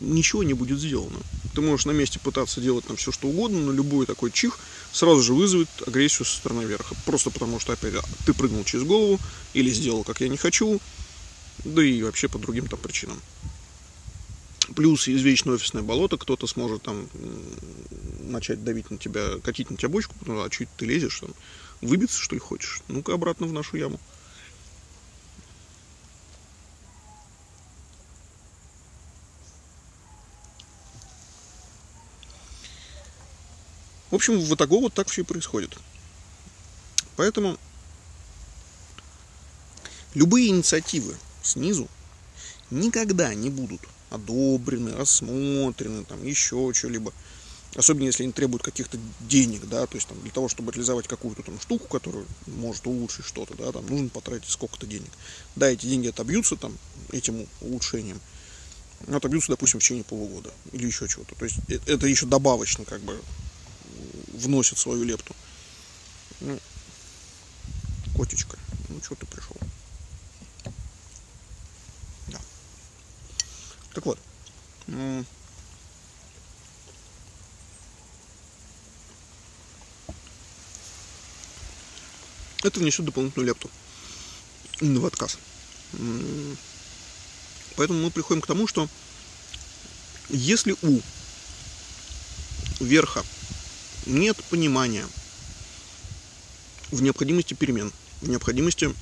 ничего 0.00 0.42
не 0.42 0.54
будет 0.54 0.78
сделано. 0.78 1.18
Ты 1.54 1.60
можешь 1.60 1.86
на 1.86 1.92
месте 1.92 2.18
пытаться 2.18 2.60
делать 2.60 2.86
там 2.86 2.96
все 2.96 3.12
что 3.12 3.28
угодно, 3.28 3.58
но 3.58 3.72
любой 3.72 4.06
такой 4.06 4.30
чих 4.30 4.58
сразу 4.92 5.22
же 5.22 5.34
вызовет 5.34 5.68
агрессию 5.86 6.26
со 6.26 6.36
стороны 6.36 6.62
верха. 6.62 6.94
Просто 7.04 7.30
потому 7.30 7.58
что, 7.60 7.72
опять, 7.72 7.94
ты 8.26 8.32
прыгнул 8.32 8.64
через 8.64 8.84
голову 8.84 9.18
или 9.54 9.70
сделал, 9.70 10.04
как 10.04 10.20
я 10.20 10.28
не 10.28 10.36
хочу, 10.36 10.80
да 11.64 11.82
и 11.82 12.02
вообще 12.02 12.28
по 12.28 12.38
другим 12.38 12.68
там 12.68 12.78
причинам. 12.78 13.20
Плюс 14.76 15.08
извечное 15.08 15.54
офисное 15.54 15.82
болото, 15.82 16.18
кто-то 16.18 16.46
сможет 16.46 16.82
там 16.82 17.08
начать 18.20 18.62
давить 18.62 18.90
на 18.90 18.98
тебя, 18.98 19.38
катить 19.42 19.70
на 19.70 19.76
тебя 19.76 19.88
бочку, 19.88 20.14
ну, 20.26 20.42
а 20.42 20.50
чуть 20.50 20.68
ты 20.76 20.84
лезешь, 20.84 21.20
там, 21.20 21.30
выбиться, 21.80 22.20
что 22.20 22.34
ли, 22.34 22.40
хочешь? 22.40 22.82
Ну-ка 22.88 23.14
обратно 23.14 23.46
в 23.46 23.52
нашу 23.52 23.76
яму. 23.78 23.98
Общем, 34.18 34.40
в 34.40 34.54
итоге 34.54 34.78
вот 34.78 34.94
так 34.94 35.08
все 35.08 35.22
и 35.22 35.24
происходит. 35.24 35.76
Поэтому 37.16 37.58
любые 40.14 40.48
инициативы 40.48 41.16
снизу 41.42 41.88
никогда 42.70 43.34
не 43.34 43.50
будут 43.50 43.80
одобрены, 44.10 44.94
рассмотрены, 44.94 46.04
там 46.04 46.22
еще 46.24 46.72
что-либо. 46.74 47.12
Особенно 47.74 48.06
если 48.06 48.22
они 48.22 48.32
требуют 48.32 48.62
каких-то 48.62 48.98
денег, 49.20 49.68
да, 49.68 49.86
то 49.86 49.96
есть 49.96 50.08
там, 50.08 50.20
для 50.22 50.30
того, 50.30 50.48
чтобы 50.48 50.72
реализовать 50.72 51.06
какую-то 51.06 51.42
там 51.42 51.60
штуку, 51.60 51.86
которая 51.86 52.24
может 52.46 52.86
улучшить 52.86 53.26
что-то, 53.26 53.54
да, 53.54 53.72
там 53.72 53.86
нужно 53.86 54.08
потратить 54.08 54.48
сколько-то 54.48 54.86
денег. 54.86 55.10
Да, 55.54 55.68
эти 55.68 55.86
деньги 55.86 56.08
отобьются 56.08 56.56
там 56.56 56.76
этим 57.12 57.46
улучшением, 57.60 58.20
отобьются, 59.06 59.50
допустим, 59.50 59.80
в 59.80 59.82
течение 59.82 60.04
полугода 60.04 60.50
или 60.72 60.86
еще 60.86 61.06
чего-то. 61.08 61.34
То 61.34 61.44
есть 61.44 61.58
э, 61.68 61.78
это 61.86 62.06
еще 62.06 62.26
добавочно 62.26 62.84
как 62.84 63.00
бы 63.02 63.20
вносит 64.38 64.78
свою 64.78 65.04
лепту. 65.04 65.34
Ну, 66.40 66.58
котечка, 68.16 68.56
ну 68.88 69.00
что 69.02 69.14
ты 69.14 69.26
пришел? 69.26 69.56
Да. 72.28 72.40
Так 73.94 74.06
вот. 74.06 74.18
это 82.68 82.80
внесет 82.80 83.04
дополнительную 83.04 83.48
лепту 83.48 83.70
в 84.80 85.06
отказ. 85.06 85.38
Поэтому 87.76 88.02
мы 88.02 88.10
приходим 88.10 88.42
к 88.42 88.46
тому, 88.46 88.66
что 88.66 88.88
если 90.28 90.76
у 90.82 91.00
верха 92.80 93.24
нет 94.08 94.36
понимания 94.50 95.06
в 96.90 97.02
необходимости 97.02 97.54
перемен, 97.54 97.92
в 98.20 98.28
необходимости 98.28 98.92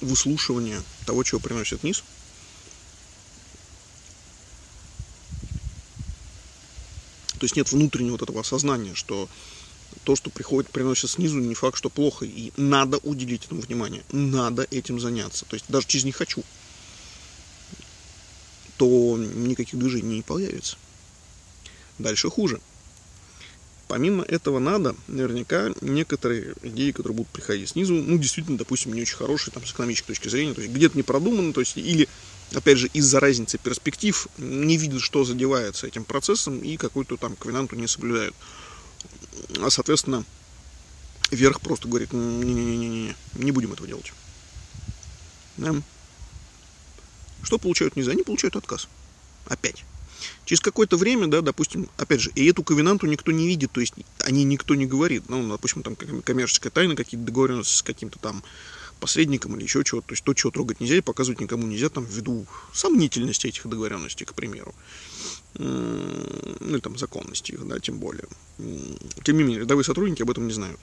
выслушивания 0.00 0.82
того, 1.06 1.22
чего 1.22 1.40
приносит 1.40 1.82
низ, 1.82 2.02
то 7.38 7.44
есть 7.44 7.56
нет 7.56 7.72
внутреннего 7.72 8.12
вот 8.12 8.22
этого 8.22 8.40
осознания, 8.40 8.94
что 8.94 9.28
то, 10.04 10.16
что 10.16 10.30
приходит, 10.30 10.70
приносит 10.70 11.10
снизу, 11.10 11.38
не 11.38 11.54
факт, 11.54 11.76
что 11.76 11.90
плохо. 11.90 12.24
И 12.24 12.52
надо 12.56 12.98
уделить 12.98 13.46
этому 13.46 13.60
внимание. 13.60 14.04
Надо 14.12 14.66
этим 14.70 15.00
заняться. 15.00 15.44
То 15.46 15.54
есть 15.54 15.66
даже 15.68 15.86
через 15.86 16.04
«не 16.04 16.12
хочу», 16.12 16.44
то 18.76 19.16
никаких 19.18 19.78
движений 19.78 20.16
не 20.16 20.22
появится. 20.22 20.76
Дальше 21.98 22.30
хуже. 22.30 22.60
Помимо 23.88 24.24
этого 24.24 24.58
надо, 24.58 24.96
наверняка, 25.06 25.70
некоторые 25.80 26.54
идеи, 26.62 26.92
которые 26.92 27.16
будут 27.16 27.32
приходить 27.32 27.70
снизу, 27.70 27.94
ну, 27.94 28.16
действительно, 28.16 28.56
допустим, 28.56 28.92
не 28.94 29.02
очень 29.02 29.16
хорошие 29.16 29.52
там, 29.52 29.66
с 29.66 29.72
экономической 29.72 30.08
точки 30.08 30.28
зрения, 30.28 30.54
то 30.54 30.62
есть 30.62 30.72
где-то 30.72 30.96
не 30.96 31.02
продумано, 31.02 31.52
то 31.52 31.60
есть 31.60 31.76
или, 31.76 32.08
опять 32.54 32.78
же, 32.78 32.88
из-за 32.94 33.20
разницы 33.20 33.58
перспектив 33.58 34.28
не 34.38 34.78
видят, 34.78 35.02
что 35.02 35.24
задевается 35.24 35.86
этим 35.86 36.04
процессом 36.04 36.60
и 36.60 36.76
какую-то 36.76 37.16
там 37.16 37.36
ковенанту 37.36 37.76
не 37.76 37.86
соблюдают 37.86 38.34
а, 39.60 39.70
соответственно, 39.70 40.24
верх 41.30 41.60
просто 41.60 41.88
говорит, 41.88 42.12
не-не-не, 42.12 43.14
не 43.34 43.52
будем 43.52 43.72
этого 43.72 43.88
делать. 43.88 44.12
Да. 45.56 45.74
Что 47.42 47.58
получают 47.58 47.96
низы? 47.96 48.10
Они 48.10 48.22
получают 48.22 48.56
отказ. 48.56 48.88
Опять. 49.46 49.84
Через 50.44 50.60
какое-то 50.60 50.96
время, 50.96 51.26
да, 51.26 51.40
допустим, 51.40 51.88
опять 51.96 52.20
же, 52.20 52.30
и 52.34 52.46
эту 52.46 52.62
ковенанту 52.62 53.06
никто 53.06 53.32
не 53.32 53.46
видит, 53.46 53.72
то 53.72 53.80
есть 53.80 53.94
они 54.20 54.44
никто 54.44 54.74
не 54.74 54.86
говорит. 54.86 55.24
Ну, 55.28 55.48
допустим, 55.48 55.82
там 55.82 55.96
коммерческая 55.96 56.70
тайна, 56.70 56.96
какие-то 56.96 57.26
договоренности 57.26 57.76
с 57.76 57.82
каким-то 57.82 58.18
там 58.18 58.42
посредником 59.00 59.56
или 59.56 59.64
еще 59.64 59.82
чего-то. 59.82 60.08
То 60.08 60.12
есть 60.12 60.24
то, 60.24 60.34
чего 60.34 60.52
трогать 60.52 60.80
нельзя 60.80 60.96
и 60.96 61.00
показывать 61.00 61.40
никому 61.40 61.66
нельзя, 61.66 61.88
там, 61.88 62.04
ввиду 62.04 62.46
сомнительности 62.72 63.48
этих 63.48 63.66
договоренностей, 63.66 64.24
к 64.24 64.34
примеру 64.34 64.74
ну 65.54 66.74
или 66.74 66.80
там 66.80 66.96
законности 66.96 67.52
их, 67.52 67.66
да, 67.66 67.78
тем 67.78 67.98
более. 67.98 68.24
Тем 69.22 69.36
не 69.36 69.42
менее, 69.42 69.60
рядовые 69.60 69.84
сотрудники 69.84 70.22
об 70.22 70.30
этом 70.30 70.46
не 70.46 70.52
знают. 70.52 70.80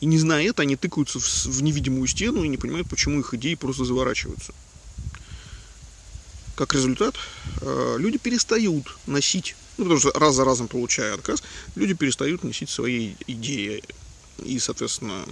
И 0.00 0.06
не 0.06 0.18
зная 0.18 0.44
это, 0.48 0.62
они 0.62 0.76
тыкаются 0.76 1.18
в, 1.18 1.46
в 1.46 1.62
невидимую 1.62 2.06
стену 2.06 2.42
и 2.42 2.48
не 2.48 2.56
понимают, 2.56 2.88
почему 2.88 3.20
их 3.20 3.34
идеи 3.34 3.54
просто 3.54 3.84
заворачиваются. 3.84 4.54
Как 6.62 6.74
результат, 6.74 7.16
э, 7.60 7.96
люди 7.98 8.18
перестают 8.18 8.96
носить, 9.08 9.56
ну, 9.78 9.84
потому 9.84 9.98
что 9.98 10.12
раз 10.12 10.36
за 10.36 10.44
разом 10.44 10.68
получая 10.68 11.12
отказ, 11.12 11.42
люди 11.74 11.92
перестают 11.92 12.44
носить 12.44 12.70
свои 12.70 13.14
идеи. 13.26 13.82
И, 14.44 14.60
соответственно, 14.60 15.24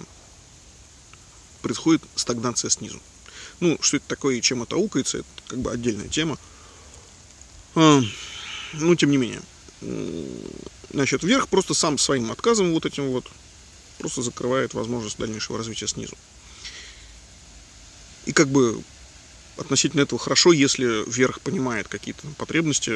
происходит 1.63 2.03
стагнация 2.17 2.69
снизу. 2.69 3.01
Ну, 3.61 3.79
что 3.81 3.99
это 3.99 4.09
такое 4.09 4.39
и 4.39 4.43
чем 4.43 4.65
это 4.65 4.75
аукается, 4.75 5.19
это 5.19 5.29
как 5.47 5.61
бы 5.61 5.71
отдельная 5.71 6.09
тема. 6.09 6.37
А, 7.77 8.01
ну, 8.73 8.97
тем 8.97 9.13
не 9.13 9.17
менее. 9.17 9.43
значит, 10.93 11.23
вверх 11.23 11.47
просто 11.47 11.75
сам 11.75 11.97
своим 11.97 12.33
отказом 12.33 12.73
вот 12.73 12.87
этим 12.87 13.09
вот 13.13 13.31
просто 13.99 14.23
закрывает 14.23 14.75
возможность 14.75 15.17
дальнейшего 15.17 15.59
развития 15.59 15.87
снизу. 15.87 16.17
И 18.27 18.33
как 18.33 18.49
бы 18.49 18.83
относительно 19.57 20.03
этого 20.03 20.19
хорошо, 20.19 20.53
если 20.53 21.09
вверх 21.11 21.41
понимает 21.41 21.89
какие-то 21.89 22.27
потребности 22.39 22.93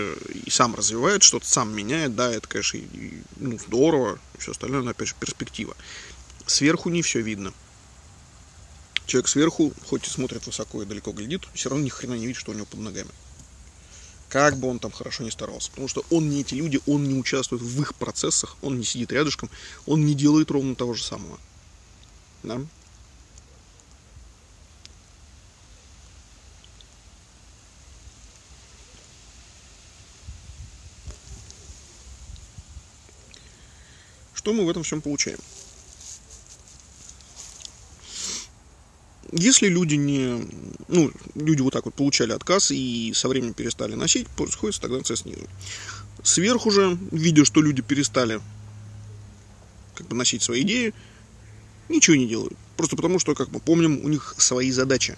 и 0.47 0.51
сам 0.51 0.75
развивает 0.75 1.23
что-то, 1.23 1.47
сам 1.47 1.75
меняет, 1.75 2.15
да, 2.15 2.33
это, 2.33 2.49
конечно, 2.49 2.79
и, 2.79 3.23
ну, 3.37 3.59
здорово, 3.59 4.19
и 4.35 4.41
все 4.41 4.53
остальное, 4.53 4.83
но, 4.83 4.91
опять 4.91 5.09
же, 5.09 5.15
перспектива. 5.19 5.77
Сверху 6.47 6.91
не 6.91 7.03
все 7.03 7.21
видно. 7.21 7.53
Человек 9.07 9.29
сверху, 9.29 9.73
хоть 9.87 10.07
и 10.07 10.11
смотрит 10.11 10.47
высоко 10.47 10.83
и 10.83 10.87
далеко 10.87 11.13
глядит, 11.13 11.43
все 11.55 11.69
равно 11.69 11.85
ни 11.85 11.91
хрена 11.91 12.15
не 12.15 12.27
видит, 12.27 12.41
что 12.41 12.53
у 12.53 12.55
него 12.55 12.67
под 12.67 12.81
ногами. 12.81 13.11
Как 14.31 14.57
бы 14.59 14.69
он 14.69 14.79
там 14.79 14.91
хорошо 14.91 15.23
не 15.23 15.31
старался. 15.31 15.71
Потому 15.71 15.89
что 15.89 16.05
он 16.11 16.29
не 16.29 16.41
эти 16.41 16.55
люди, 16.55 16.81
он 16.87 17.05
не 17.05 17.15
участвует 17.15 17.63
в 17.63 17.81
их 17.81 17.95
процессах, 17.95 18.57
он 18.63 18.79
не 18.79 18.85
сидит 18.85 19.13
рядышком, 19.13 19.51
он 19.87 20.05
не 20.05 20.15
делает 20.15 20.51
ровно 20.51 20.75
того 20.75 20.95
же 20.95 21.05
самого. 21.05 21.39
Да? 22.43 22.61
Что 34.45 34.53
мы 34.53 34.67
в 34.67 34.69
этом 34.69 34.83
всем 34.83 35.01
получаем? 35.01 35.39
Если 39.33 39.69
люди 39.69 39.95
не, 39.95 40.47
ну, 40.89 41.11
люди 41.35 41.63
вот 41.63 41.73
так 41.73 41.87
вот 41.87 41.95
получали 41.95 42.33
отказ 42.33 42.71
и 42.71 43.13
со 43.15 43.29
временем 43.29 43.55
перестали 43.55 43.95
носить, 43.95 44.29
происходит 44.29 44.75
стагнация 44.75 45.17
снизу. 45.17 45.49
Сверху 46.23 46.71
же, 46.71 46.99
видя, 47.11 47.47
что 47.47 47.63
люди 47.63 47.81
перестали 47.81 48.43
как 49.95 50.09
бы 50.09 50.15
носить 50.15 50.43
свои 50.43 50.61
идеи, 50.61 50.93
ничего 51.89 52.17
не 52.17 52.29
делают. 52.29 52.53
Просто 52.77 52.97
потому, 52.97 53.19
что, 53.19 53.35
как 53.35 53.51
мы 53.51 53.61
помним, 53.61 54.05
у 54.05 54.09
них 54.11 54.35
свои 54.37 54.71
задачи. 54.71 55.17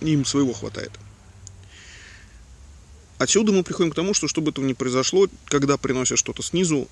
Им 0.00 0.24
своего 0.24 0.52
хватает. 0.52 0.90
Отсюда 3.18 3.52
мы 3.52 3.62
приходим 3.62 3.92
к 3.92 3.94
тому, 3.94 4.12
что 4.12 4.26
чтобы 4.26 4.50
этого 4.50 4.64
не 4.64 4.74
произошло, 4.74 5.28
когда 5.44 5.76
приносят 5.76 6.18
что-то 6.18 6.42
снизу, 6.42 6.88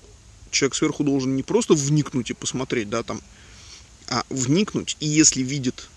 человек 0.55 0.75
сверху 0.75 1.03
должен 1.03 1.35
не 1.35 1.43
просто 1.43 1.73
вникнуть 1.73 2.31
и 2.31 2.33
посмотреть, 2.33 2.89
да, 2.89 3.03
там, 3.03 3.21
а 4.07 4.23
вникнуть, 4.29 4.97
и 4.99 5.07
если 5.07 5.41
видит 5.41 5.89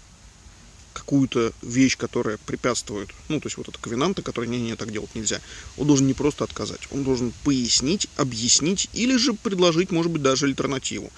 какую-то 0.92 1.52
вещь, 1.62 1.96
которая 1.96 2.38
препятствует, 2.38 3.08
ну, 3.28 3.40
то 3.40 3.46
есть 3.46 3.56
вот 3.56 3.68
это 3.68 3.78
ковенанты, 3.78 4.22
которые 4.22 4.50
не, 4.50 4.60
не, 4.60 4.74
так 4.74 4.90
делать 4.90 5.14
нельзя, 5.14 5.40
он 5.76 5.86
должен 5.86 6.06
не 6.06 6.14
просто 6.14 6.44
отказать, 6.44 6.80
он 6.90 7.04
должен 7.04 7.32
пояснить, 7.44 8.08
объяснить 8.16 8.90
или 8.92 9.16
же 9.16 9.32
предложить, 9.32 9.92
может 9.92 10.10
быть, 10.10 10.22
даже 10.22 10.46
альтернативу. 10.46 11.10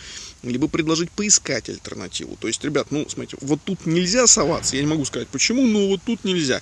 Либо 0.43 0.69
предложить 0.69 1.11
поискать 1.11 1.69
альтернативу. 1.69 2.37
То 2.39 2.47
есть, 2.47 2.65
ребят, 2.65 2.89
ну, 2.91 3.07
смотрите, 3.09 3.37
вот 3.41 3.61
тут 3.65 3.87
нельзя 3.87 4.27
соваться, 4.27 4.77
я 4.77 4.83
не 4.83 4.89
могу 4.89 5.05
сказать 5.05 5.29
почему, 5.29 5.67
но 5.67 5.89
вот 5.89 6.03
тут 6.05 6.25
нельзя. 6.25 6.61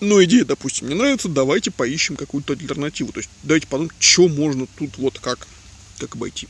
Но 0.00 0.22
идея, 0.24 0.44
допустим, 0.44 0.88
не 0.88 0.94
нравится, 0.94 1.28
давайте 1.28 1.70
поищем 1.70 2.16
какую-то 2.16 2.54
альтернативу. 2.54 3.12
То 3.12 3.20
есть 3.20 3.30
давайте 3.42 3.66
подумать, 3.66 3.92
что 3.98 4.28
можно 4.28 4.66
тут 4.78 4.96
вот 4.98 5.18
как, 5.18 5.46
как 5.98 6.14
обойти. 6.14 6.48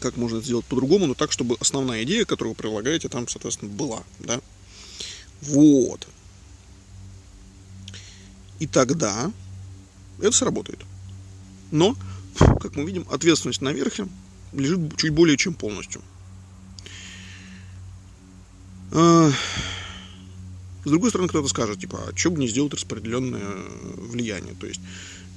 Как 0.00 0.16
можно 0.16 0.40
сделать 0.40 0.66
по-другому, 0.66 1.06
но 1.06 1.14
так, 1.14 1.32
чтобы 1.32 1.56
основная 1.60 2.04
идея, 2.04 2.24
которую 2.24 2.54
вы 2.54 2.56
предлагаете, 2.56 3.08
там, 3.08 3.26
соответственно, 3.26 3.72
была. 3.72 4.02
Да? 4.20 4.40
Вот. 5.42 6.06
И 8.58 8.66
тогда 8.66 9.32
это 10.20 10.32
сработает. 10.32 10.80
Но, 11.70 11.96
как 12.38 12.76
мы 12.76 12.84
видим, 12.84 13.06
ответственность 13.10 13.62
на 13.62 13.72
верхе 13.72 14.08
лежит 14.52 14.96
чуть 14.96 15.12
более 15.12 15.36
чем 15.36 15.54
полностью. 15.54 16.02
С 20.84 20.90
другой 20.90 21.10
стороны, 21.10 21.28
кто-то 21.28 21.48
скажет, 21.48 21.80
типа, 21.80 21.98
а 22.08 22.16
что 22.16 22.30
бы 22.30 22.40
не 22.40 22.48
сделать 22.48 22.74
распределенное 22.74 23.56
влияние? 23.96 24.54
То 24.54 24.66
есть 24.66 24.80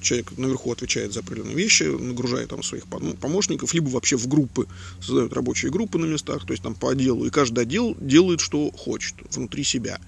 человек 0.01 0.37
наверху 0.37 0.71
отвечает 0.71 1.13
за 1.13 1.21
определенные 1.21 1.55
вещи, 1.55 1.83
нагружает 1.83 2.49
там 2.49 2.63
своих 2.63 2.85
помощников, 2.87 3.73
либо 3.73 3.89
вообще 3.89 4.17
в 4.17 4.27
группы 4.27 4.67
создают 4.99 5.33
рабочие 5.33 5.71
группы 5.71 5.97
на 5.97 6.05
местах, 6.05 6.45
то 6.45 6.53
есть 6.53 6.63
там 6.63 6.75
по 6.75 6.91
отделу, 6.91 7.25
и 7.25 7.29
каждый 7.29 7.63
отдел 7.63 7.95
делает, 7.99 8.39
что 8.39 8.71
хочет 8.71 9.15
внутри 9.31 9.63
себя. 9.63 9.99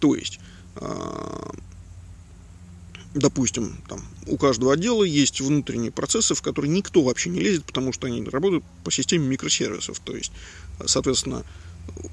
То 0.00 0.14
есть, 0.14 0.38
а, 0.76 1.52
допустим, 3.14 3.76
там, 3.88 4.02
у 4.26 4.36
каждого 4.36 4.72
отдела 4.72 5.04
есть 5.04 5.40
внутренние 5.40 5.90
процессы, 5.90 6.34
в 6.34 6.42
которые 6.42 6.70
никто 6.70 7.02
вообще 7.02 7.30
не 7.30 7.40
лезет, 7.40 7.64
потому 7.64 7.92
что 7.92 8.06
они 8.06 8.22
работают 8.24 8.64
по 8.84 8.90
системе 8.90 9.26
микросервисов. 9.26 10.00
То 10.00 10.16
есть, 10.16 10.32
соответственно, 10.86 11.44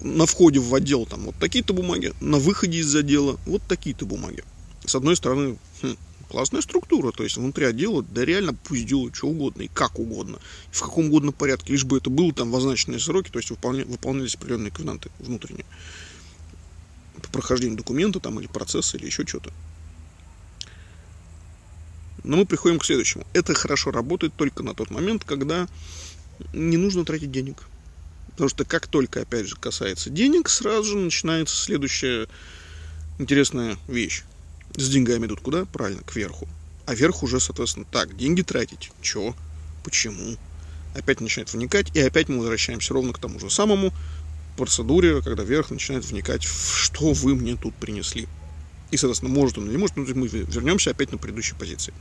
на 0.01 0.25
входе 0.25 0.59
в 0.59 0.73
отдел 0.73 1.05
там 1.05 1.25
вот 1.25 1.35
такие-то 1.37 1.73
бумаги, 1.73 2.13
на 2.19 2.37
выходе 2.37 2.79
из 2.79 2.95
отдела 2.95 3.37
вот 3.45 3.61
такие-то 3.67 4.05
бумаги. 4.05 4.43
С 4.85 4.95
одной 4.95 5.15
стороны, 5.15 5.57
хм, 5.81 5.95
классная 6.29 6.61
структура, 6.61 7.11
то 7.11 7.23
есть 7.23 7.37
внутри 7.37 7.65
отдела, 7.65 8.03
да 8.03 8.23
реально 8.23 8.53
пусть 8.53 8.85
делают 8.85 9.15
что 9.15 9.27
угодно 9.27 9.63
и 9.63 9.67
как 9.67 9.99
угодно, 9.99 10.39
и 10.71 10.75
в 10.75 10.81
каком 10.81 11.07
угодно 11.07 11.31
порядке, 11.31 11.73
лишь 11.73 11.85
бы 11.85 11.97
это 11.97 12.09
было 12.09 12.33
там 12.33 12.51
в 12.51 12.55
означенные 12.55 12.99
сроки, 12.99 13.29
то 13.29 13.39
есть 13.39 13.49
выполня, 13.49 13.85
выполнялись 13.85 14.35
определенные 14.35 14.71
ковенанты 14.71 15.09
внутренние 15.19 15.65
по 17.21 17.29
прохождению 17.29 17.77
документа 17.77 18.19
там 18.19 18.39
или 18.39 18.47
процесса 18.47 18.97
или 18.97 19.05
еще 19.05 19.25
что-то. 19.25 19.51
Но 22.23 22.37
мы 22.37 22.45
приходим 22.45 22.79
к 22.79 22.85
следующему. 22.85 23.25
Это 23.33 23.53
хорошо 23.53 23.91
работает 23.91 24.33
только 24.35 24.63
на 24.63 24.73
тот 24.73 24.89
момент, 24.91 25.23
когда 25.23 25.67
не 26.53 26.77
нужно 26.77 27.05
тратить 27.05 27.31
денег. 27.31 27.65
Потому 28.39 28.51
что 28.51 28.63
как 28.63 28.87
только, 28.87 29.19
опять 29.23 29.47
же, 29.47 29.57
касается 29.57 30.09
денег, 30.09 30.47
сразу 30.47 30.91
же 30.91 30.95
начинается 30.95 31.57
следующая 31.57 32.29
интересная 33.17 33.77
вещь. 33.89 34.23
С 34.77 34.87
деньгами 34.87 35.25
идут 35.25 35.41
куда? 35.41 35.65
Правильно, 35.65 36.03
кверху. 36.03 36.47
А 36.85 36.95
вверх 36.95 37.21
уже, 37.21 37.41
соответственно, 37.41 37.85
так, 37.91 38.15
деньги 38.15 38.41
тратить. 38.41 38.91
Чё? 39.01 39.35
Почему? 39.83 40.37
Опять 40.95 41.19
начинает 41.19 41.51
вникать, 41.51 41.93
и 41.93 41.99
опять 41.99 42.29
мы 42.29 42.37
возвращаемся 42.37 42.93
ровно 42.93 43.11
к 43.11 43.19
тому 43.19 43.41
же 43.41 43.49
самому 43.49 43.91
процедуре, 44.55 45.21
когда 45.21 45.43
вверх 45.43 45.69
начинает 45.69 46.05
вникать, 46.05 46.45
в 46.45 46.77
что 46.77 47.11
вы 47.11 47.35
мне 47.35 47.57
тут 47.57 47.75
принесли. 47.75 48.29
И, 48.91 48.95
соответственно, 48.95 49.33
может 49.33 49.57
он 49.57 49.69
или 49.69 49.75
может, 49.75 49.97
но 49.97 50.05
мы 50.15 50.29
вернемся 50.29 50.91
опять 50.91 51.11
на 51.11 51.17
предыдущей 51.17 51.55
позиции 51.55 51.93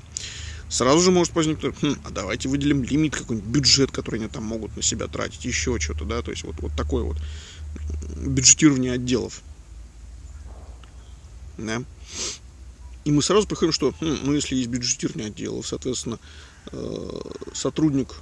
сразу 0.68 1.00
же 1.00 1.10
может 1.10 1.34
возникнуть, 1.34 1.74
хм, 1.80 1.96
а 2.04 2.10
давайте 2.10 2.48
выделим 2.48 2.82
лимит, 2.82 3.16
какой-нибудь 3.16 3.48
бюджет, 3.48 3.90
который 3.90 4.20
они 4.20 4.28
там 4.28 4.44
могут 4.44 4.76
на 4.76 4.82
себя 4.82 5.06
тратить, 5.06 5.44
еще 5.44 5.78
что-то, 5.78 6.04
да, 6.04 6.22
то 6.22 6.30
есть 6.30 6.44
вот, 6.44 6.56
вот 6.60 6.72
такое 6.76 7.04
вот 7.04 7.16
бюджетирование 8.16 8.92
отделов. 8.92 9.42
Да. 11.56 11.82
И 13.04 13.10
мы 13.10 13.22
сразу 13.22 13.46
приходим, 13.46 13.72
что, 13.72 13.92
хм, 13.92 14.18
ну, 14.24 14.34
если 14.34 14.54
есть 14.56 14.68
бюджетирование 14.68 15.28
отделов, 15.28 15.66
соответственно, 15.66 16.18
э, 16.72 17.20
сотрудник, 17.54 18.14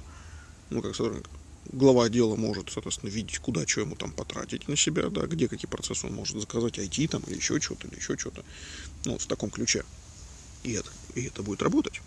ну, 0.69 0.81
как 0.81 0.95
сотрудник, 0.95 1.27
глава 1.71 2.05
отдела 2.05 2.35
может, 2.35 2.69
соответственно, 2.69 3.09
видеть, 3.09 3.39
куда 3.39 3.67
что 3.67 3.81
ему 3.81 3.95
там 3.95 4.11
потратить 4.11 4.67
на 4.67 4.75
себя, 4.75 5.09
да, 5.09 5.25
где 5.25 5.47
какие 5.47 5.69
процессы 5.69 6.07
он 6.07 6.13
может 6.13 6.39
заказать 6.39 6.79
IT 6.79 7.07
там 7.09 7.21
или 7.27 7.35
еще 7.35 7.59
что-то, 7.59 7.87
или 7.87 7.95
еще 7.95 8.17
что-то. 8.17 8.43
Ну, 9.05 9.13
вот 9.13 9.21
в 9.21 9.27
таком 9.27 9.49
ключе. 9.49 9.83
И 10.63 10.71
это, 10.71 10.89
и 11.15 11.23
это 11.25 11.43
будет 11.43 11.61
работать. 11.61 12.01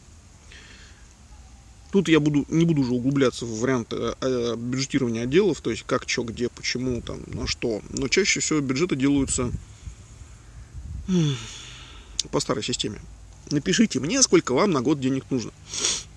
Тут 1.90 2.08
я 2.08 2.20
буду, 2.20 2.46
не 2.48 2.64
буду 2.64 2.82
уже 2.82 2.92
углубляться 2.92 3.44
в 3.44 3.58
варианты 3.58 3.96
э, 3.96 4.14
э, 4.20 4.56
бюджетирования 4.56 5.24
отделов, 5.24 5.60
то 5.60 5.70
есть 5.70 5.82
как, 5.86 6.08
что, 6.08 6.22
где, 6.22 6.48
почему, 6.48 7.02
там, 7.02 7.20
на 7.26 7.46
что. 7.46 7.82
Но 7.90 8.06
чаще 8.08 8.40
всего 8.40 8.60
бюджеты 8.60 8.94
делаются 8.94 9.50
по 12.30 12.38
старой 12.38 12.62
системе. 12.62 13.00
Напишите 13.50 13.98
мне, 13.98 14.22
сколько 14.22 14.54
вам 14.54 14.70
на 14.70 14.82
год 14.82 15.00
денег 15.00 15.24
нужно. 15.30 15.50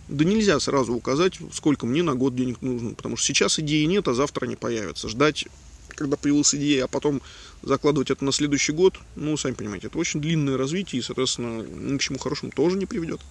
Да 0.10 0.26
нельзя 0.26 0.60
сразу 0.60 0.94
указать, 0.94 1.40
сколько 1.52 1.86
мне 1.88 2.04
на 2.04 2.14
год 2.14 2.36
денег 2.36 2.62
нужно, 2.62 2.94
потому 2.94 3.18
что 3.18 3.26
сейчас 3.26 3.58
идеи 3.58 3.86
нет, 3.86 4.08
а 4.08 4.14
завтра 4.14 4.46
они 4.46 4.56
появятся. 4.56 5.10
Ждать, 5.10 5.46
когда 5.90 6.18
появилась 6.18 6.54
идея, 6.54 6.86
а 6.86 6.88
потом 6.88 7.22
закладывать 7.64 8.12
это 8.12 8.24
на 8.24 8.32
следующий 8.32 8.74
год, 8.74 9.00
ну, 9.16 9.36
сами 9.38 9.54
понимаете, 9.54 9.88
это 9.88 9.98
очень 9.98 10.22
длинное 10.22 10.58
развитие 10.58 11.00
и, 11.00 11.04
соответственно, 11.04 11.64
ни 11.64 11.98
к 11.98 12.02
чему 12.02 12.20
хорошему 12.20 12.52
тоже 12.52 12.78
не 12.78 12.86
приведет. 12.86 13.22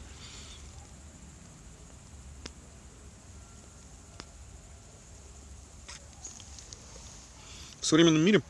Современном 7.92 8.24
мире 8.24 8.40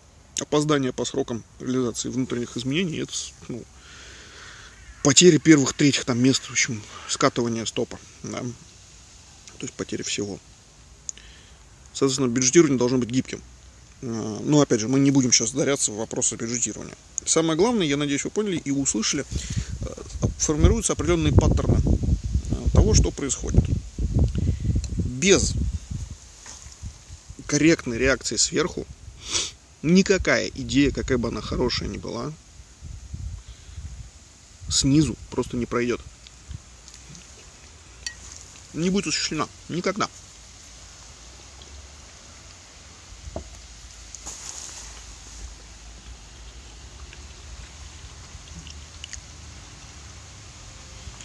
опоздание 0.40 0.92
по 0.92 1.04
срокам 1.04 1.42
реализации 1.58 2.10
внутренних 2.10 2.56
изменений 2.56 2.98
это 2.98 3.12
ну, 3.48 3.64
потеря 5.02 5.40
первых, 5.40 5.72
третьих 5.72 6.04
там 6.04 6.20
мест, 6.22 6.44
в 6.44 6.52
общем, 6.52 6.80
скатывание 7.08 7.66
стопа, 7.66 7.98
да? 8.22 8.38
то 8.38 9.62
есть 9.62 9.74
потеря 9.74 10.04
всего. 10.04 10.38
Соответственно, 11.92 12.28
бюджетирование 12.28 12.78
должно 12.78 12.98
быть 12.98 13.10
гибким. 13.10 13.42
А, 14.02 14.40
но, 14.44 14.60
опять 14.60 14.78
же, 14.78 14.86
мы 14.86 15.00
не 15.00 15.10
будем 15.10 15.32
сейчас 15.32 15.52
ударяться 15.52 15.90
в 15.90 15.96
вопросы 15.96 16.36
бюджетирования. 16.36 16.94
Самое 17.26 17.56
главное, 17.58 17.84
я 17.84 17.96
надеюсь, 17.96 18.22
вы 18.22 18.30
поняли 18.30 18.58
и 18.64 18.70
услышали, 18.70 19.24
э, 19.80 19.86
формируются 20.38 20.92
определенные 20.92 21.32
паттерны 21.32 21.78
того, 22.72 22.94
что 22.94 23.10
происходит. 23.10 23.64
Без 24.98 25.54
корректной 27.48 27.98
реакции 27.98 28.36
сверху 28.36 28.86
никакая 29.82 30.48
идея, 30.48 30.90
какая 30.90 31.18
бы 31.18 31.28
она 31.28 31.40
хорошая 31.40 31.88
ни 31.88 31.98
была, 31.98 32.32
снизу 34.68 35.16
просто 35.30 35.56
не 35.56 35.66
пройдет. 35.66 36.00
Не 38.72 38.90
будет 38.90 39.08
осуществлена. 39.08 39.48
Никогда. 39.68 40.08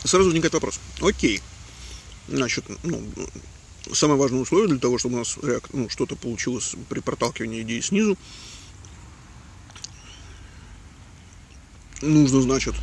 Сразу 0.03 0.25
возникает 0.25 0.53
вопрос. 0.53 0.79
Окей. 1.01 1.41
Значит, 2.27 2.65
ну, 2.83 3.01
самое 3.93 4.19
важное 4.19 4.41
условие 4.41 4.69
для 4.69 4.79
того, 4.79 4.97
чтобы 4.97 5.15
у 5.15 5.17
нас 5.19 5.37
ну, 5.73 5.89
что-то 5.89 6.15
получилось 6.15 6.75
при 6.89 6.99
проталкивании 6.99 7.61
идеи 7.61 7.79
снизу, 7.79 8.17
нужно, 12.01 12.41
значит, 12.41 12.75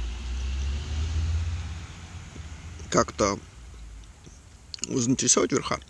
как-то 2.90 3.38
заинтересовать 4.82 5.52
верха. 5.52 5.80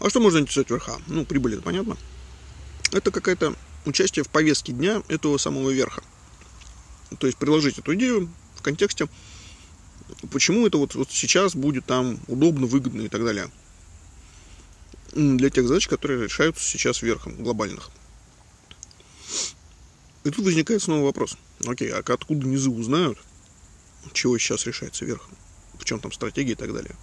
А 0.00 0.10
что 0.10 0.20
можно 0.20 0.38
заинтересовать 0.38 0.70
верха? 0.70 1.00
Ну, 1.06 1.24
прибыль, 1.24 1.54
это 1.54 1.62
понятно. 1.62 1.96
Это 2.92 3.10
какое-то 3.10 3.54
участие 3.86 4.24
в 4.24 4.28
повестке 4.28 4.72
дня 4.72 5.02
этого 5.08 5.38
самого 5.38 5.70
верха. 5.70 6.02
То 7.18 7.26
есть 7.26 7.38
приложить 7.38 7.78
эту 7.78 7.94
идею 7.94 8.30
в 8.54 8.62
контексте, 8.62 9.08
почему 10.30 10.66
это 10.66 10.78
вот, 10.78 10.94
вот 10.94 11.10
сейчас 11.10 11.54
будет 11.54 11.86
там 11.86 12.18
удобно, 12.28 12.66
выгодно 12.66 13.02
и 13.02 13.08
так 13.08 13.24
далее. 13.24 13.50
Для 15.12 15.50
тех 15.50 15.68
задач, 15.68 15.86
которые 15.86 16.24
решаются 16.24 16.64
сейчас 16.64 17.02
верхом, 17.02 17.36
глобальных. 17.42 17.90
И 20.24 20.30
тут 20.30 20.44
возникает 20.44 20.82
снова 20.82 21.04
вопрос. 21.04 21.36
Окей, 21.66 21.90
а 21.92 21.98
откуда 21.98 22.46
низы 22.46 22.70
узнают, 22.70 23.18
чего 24.12 24.38
сейчас 24.38 24.66
решается 24.66 25.04
верхом, 25.04 25.34
в 25.78 25.84
чем 25.84 26.00
там 26.00 26.12
стратегия 26.12 26.52
и 26.52 26.56
так 26.56 26.72
далее. 26.72 26.96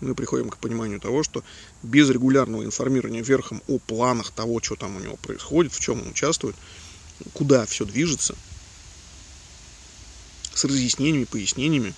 Мы 0.00 0.14
приходим 0.14 0.50
к 0.50 0.58
пониманию 0.58 1.00
того, 1.00 1.22
что 1.22 1.44
без 1.82 2.10
регулярного 2.10 2.64
информирования 2.64 3.22
верхом 3.22 3.62
о 3.68 3.78
планах 3.78 4.32
того, 4.32 4.60
что 4.60 4.76
там 4.76 4.96
у 4.96 5.00
него 5.00 5.16
происходит, 5.16 5.72
в 5.72 5.80
чем 5.80 6.02
он 6.02 6.08
участвует, 6.08 6.56
куда 7.32 7.64
все 7.66 7.84
движется, 7.84 8.36
с 10.52 10.64
разъяснениями, 10.64 11.24
пояснениями, 11.24 11.94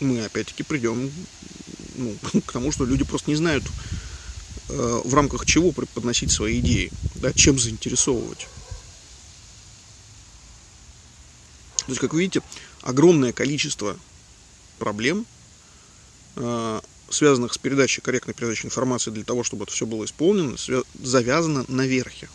мы 0.00 0.24
опять-таки 0.24 0.62
придем 0.62 1.10
ну, 1.96 2.16
к 2.46 2.52
тому, 2.52 2.72
что 2.72 2.84
люди 2.84 3.04
просто 3.04 3.30
не 3.30 3.36
знают, 3.36 3.64
э, 4.68 5.00
в 5.04 5.14
рамках 5.14 5.46
чего 5.46 5.72
преподносить 5.72 6.30
свои 6.30 6.60
идеи, 6.60 6.90
да, 7.16 7.32
чем 7.32 7.58
заинтересовывать. 7.58 8.48
То 11.78 11.90
есть, 11.90 12.00
как 12.00 12.14
видите, 12.14 12.42
огромное 12.80 13.32
количество 13.32 13.98
проблем, 14.78 15.26
э, 16.36 16.80
связанных 17.10 17.52
с 17.52 17.58
передачей, 17.58 18.00
корректной 18.00 18.34
передачей 18.34 18.66
информации 18.66 19.10
для 19.10 19.24
того, 19.24 19.44
чтобы 19.44 19.64
это 19.64 19.72
все 19.72 19.86
было 19.86 20.04
исполнено, 20.04 20.56
завязано 21.02 21.64
на 21.68 21.86
верхе. 21.86 22.28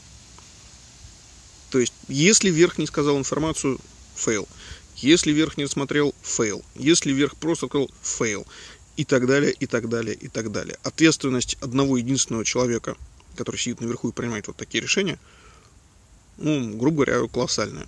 То 1.72 1.80
есть, 1.80 1.94
если 2.08 2.50
верх 2.50 2.78
не 2.78 2.88
сказал 2.88 3.18
информацию, 3.18 3.80
fail. 4.16 4.48
Если 5.02 5.32
верх 5.32 5.58
не 5.58 5.68
смотрел, 5.68 6.14
fail. 6.22 6.64
Если 6.76 7.12
верх 7.12 7.36
просто 7.36 7.68
сказал, 7.68 7.90
fail. 8.02 8.46
И 8.98 9.06
так 9.06 9.28
далее, 9.28 9.52
и 9.52 9.66
так 9.66 9.88
далее, 9.88 10.16
и 10.16 10.28
так 10.28 10.52
далее. 10.52 10.78
Ответственность 10.84 11.56
одного 11.62 11.98
единственного 11.98 12.44
человека, 12.44 12.98
который 13.36 13.58
сидит 13.58 13.80
наверху 13.80 14.10
и 14.10 14.12
принимает 14.12 14.48
вот 14.48 14.58
такие 14.58 14.82
решения, 14.82 15.18
ну, 16.38 16.78
грубо 16.78 17.06
говоря, 17.06 17.28
колоссальная 17.28 17.88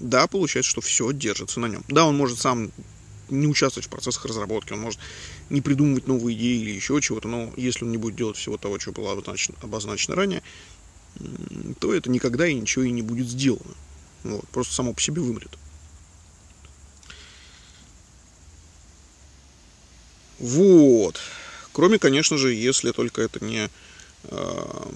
да, 0.00 0.26
получается, 0.26 0.70
что 0.70 0.80
все 0.80 1.12
держится 1.12 1.60
на 1.60 1.66
нем. 1.66 1.84
Да, 1.88 2.06
он 2.06 2.16
может 2.16 2.38
сам 2.38 2.70
не 3.28 3.46
участвовать 3.46 3.86
в 3.86 3.90
процессах 3.90 4.24
разработки, 4.24 4.72
он 4.72 4.80
может 4.80 5.00
не 5.50 5.60
придумывать 5.60 6.06
новые 6.06 6.36
идеи 6.36 6.62
или 6.62 6.70
еще 6.70 7.00
чего-то, 7.00 7.28
но 7.28 7.52
если 7.56 7.84
он 7.84 7.90
не 7.90 7.98
будет 7.98 8.16
делать 8.16 8.36
всего 8.36 8.56
того, 8.56 8.78
что 8.78 8.92
было 8.92 9.12
обозначено 9.12 10.16
ранее, 10.16 10.42
то 11.78 11.92
это 11.92 12.10
никогда 12.10 12.46
и 12.46 12.54
ничего 12.54 12.84
и 12.84 12.90
не 12.90 13.02
будет 13.02 13.28
сделано. 13.28 13.74
Вот, 14.24 14.48
просто 14.48 14.74
само 14.74 14.94
по 14.94 15.00
себе 15.00 15.20
вымрет. 15.20 15.58
Вот. 20.38 21.18
Кроме, 21.72 21.98
конечно 21.98 22.38
же, 22.38 22.54
если 22.54 22.92
только 22.92 23.22
это 23.22 23.44
не 23.44 23.68
э, 24.24 24.90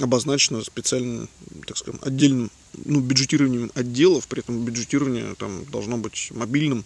обозначено 0.00 0.62
специальным, 0.62 1.28
так 1.66 1.76
скажем, 1.76 2.00
отдельным 2.02 2.50
ну, 2.84 3.00
бюджетированием 3.00 3.70
отделов, 3.74 4.26
при 4.26 4.40
этом 4.40 4.64
бюджетирование 4.64 5.34
там 5.36 5.64
должно 5.66 5.98
быть 5.98 6.30
мобильным, 6.32 6.84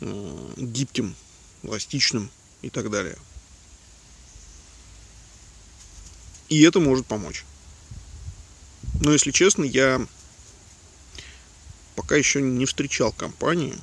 э, 0.00 0.52
гибким, 0.56 1.14
эластичным 1.62 2.30
и 2.62 2.70
так 2.70 2.90
далее. 2.90 3.16
И 6.48 6.62
это 6.62 6.80
может 6.80 7.06
помочь. 7.06 7.44
Но, 9.00 9.12
если 9.12 9.30
честно, 9.30 9.64
я 9.64 10.06
пока 11.96 12.16
еще 12.16 12.42
не 12.42 12.66
встречал 12.66 13.12
компании, 13.12 13.76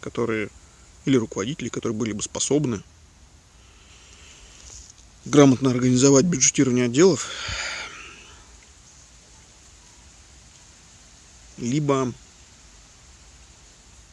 которые 0.00 0.48
или 1.06 1.16
руководители, 1.16 1.68
которые 1.68 1.96
были 1.96 2.12
бы 2.12 2.22
способны 2.22 2.82
грамотно 5.24 5.70
организовать 5.70 6.24
бюджетирование 6.24 6.86
отделов 6.86 7.28
либо 11.58 12.12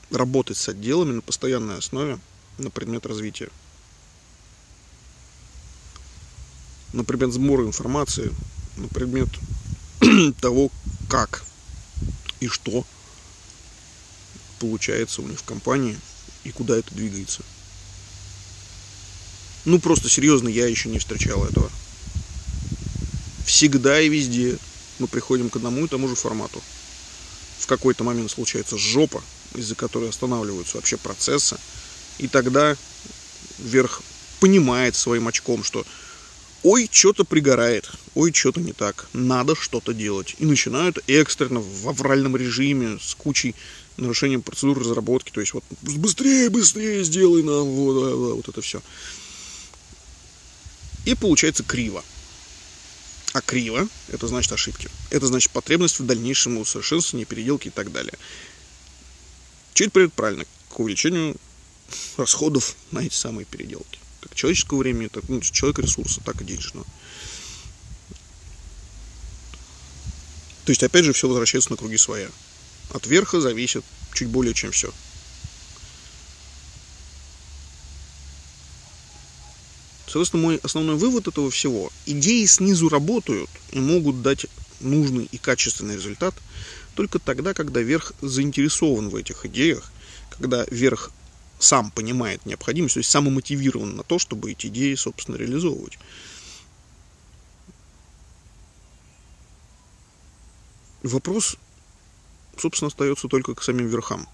работать 0.09 0.57
с 0.57 0.69
отделами 0.69 1.13
на 1.13 1.21
постоянной 1.21 1.77
основе 1.77 2.19
на 2.57 2.69
предмет 2.69 3.05
развития. 3.05 3.49
На 6.93 7.03
предмет 7.03 7.33
сбора 7.33 7.65
информации, 7.65 8.31
на 8.77 8.87
предмет 8.87 9.29
того, 10.41 10.69
как 11.09 11.43
и 12.39 12.47
что 12.47 12.85
получается 14.59 15.21
у 15.21 15.27
них 15.27 15.39
в 15.39 15.43
компании 15.43 15.97
и 16.43 16.51
куда 16.51 16.77
это 16.77 16.93
двигается. 16.93 17.41
Ну, 19.65 19.79
просто 19.79 20.09
серьезно, 20.09 20.49
я 20.49 20.67
еще 20.67 20.89
не 20.89 20.99
встречал 20.99 21.43
этого. 21.45 21.69
Всегда 23.45 24.01
и 24.01 24.09
везде 24.09 24.57
мы 24.99 25.07
приходим 25.07 25.49
к 25.49 25.55
одному 25.55 25.85
и 25.85 25.87
тому 25.87 26.07
же 26.07 26.15
формату– 26.15 26.61
в 27.63 27.67
какой-то 27.67 28.03
момент 28.03 28.29
случается 28.29 28.77
жопа, 28.77 29.23
из-за 29.55 29.75
которой 29.75 30.09
останавливаются 30.09 30.77
вообще 30.77 30.97
процессы, 30.97 31.57
и 32.19 32.27
тогда 32.27 32.75
вверх 33.57 34.01
понимает 34.41 34.95
своим 34.97 35.29
очком, 35.29 35.63
что 35.63 35.85
ой, 36.63 36.89
что-то 36.91 37.23
пригорает, 37.23 37.89
ой, 38.15 38.33
что-то 38.33 38.59
не 38.59 38.73
так, 38.73 39.07
надо 39.13 39.55
что-то 39.55 39.93
делать. 39.93 40.35
И 40.39 40.45
начинают 40.45 40.99
экстренно 41.07 41.61
в 41.61 41.87
авральном 41.87 42.35
режиме 42.35 42.99
с 43.01 43.15
кучей 43.15 43.55
нарушением 43.97 44.41
процедур 44.41 44.79
разработки, 44.79 45.31
то 45.31 45.39
есть 45.39 45.53
вот 45.53 45.63
быстрее, 45.81 46.49
быстрее 46.49 47.03
сделай 47.03 47.43
нам 47.43 47.65
вот, 47.65 48.35
вот 48.35 48.49
это 48.49 48.61
все. 48.61 48.81
И 51.05 51.15
получается 51.15 51.63
криво. 51.63 52.03
А 53.33 53.41
криво– 53.41 53.87
это 54.09 54.27
значит 54.27 54.51
ошибки. 54.51 54.89
Это 55.09 55.25
значит 55.25 55.51
потребность 55.51 55.99
в 55.99 56.05
дальнейшем 56.05 56.57
усовершенствовании, 56.57 57.25
переделке 57.25 57.69
и 57.69 57.71
так 57.71 57.91
далее. 57.91 58.13
Что 59.73 59.85
это 59.85 59.91
приводит 59.91 60.13
правильно? 60.13 60.45
К 60.69 60.79
увеличению 60.79 61.35
расходов 62.15 62.75
на 62.91 62.99
эти 62.99 63.15
самые 63.15 63.45
переделки. 63.45 63.99
Как 64.21 64.35
человеческого 64.35 64.79
времени, 64.79 65.07
так 65.07 65.23
ну, 65.27 65.41
человек 65.41 65.79
ресурса, 65.79 66.21
так 66.23 66.41
и 66.41 66.45
денежного. 66.45 66.85
То 70.65 70.69
есть, 70.69 70.83
опять 70.83 71.03
же, 71.03 71.11
все 71.11 71.27
возвращается 71.27 71.71
на 71.71 71.77
круги 71.77 71.97
своя. 71.97 72.29
От 72.91 73.07
верха 73.07 73.41
зависит 73.41 73.83
чуть 74.13 74.27
более 74.27 74.53
чем 74.53 74.71
все. 74.71 74.91
Соответственно, 80.05 80.43
мой 80.43 80.57
основной 80.57 80.95
вывод 80.95 81.27
этого 81.27 81.49
всего. 81.49 81.91
Идеи 82.05 82.45
снизу 82.45 82.87
работают 82.87 83.49
и 83.71 83.79
могут 83.79 84.21
дать 84.21 84.45
нужный 84.79 85.27
и 85.31 85.37
качественный 85.37 85.95
результат 85.95 86.35
только 86.93 87.17
тогда, 87.17 87.53
когда 87.53 87.81
верх 87.81 88.13
заинтересован 88.21 89.09
в 89.09 89.15
этих 89.15 89.45
идеях, 89.45 89.91
когда 90.29 90.65
верх 90.69 91.11
сам 91.57 91.91
понимает 91.91 92.45
необходимость, 92.45 92.95
то 92.95 92.99
есть 92.99 93.09
самомотивирован 93.09 93.95
на 93.95 94.03
то, 94.03 94.19
чтобы 94.19 94.51
эти 94.51 94.67
идеи, 94.67 94.95
собственно, 94.95 95.37
реализовывать. 95.37 95.97
Вопрос, 101.01 101.57
собственно, 102.57 102.87
остается 102.87 103.27
только 103.27 103.55
к 103.55 103.63
самим 103.63 103.87
верхам. 103.87 104.27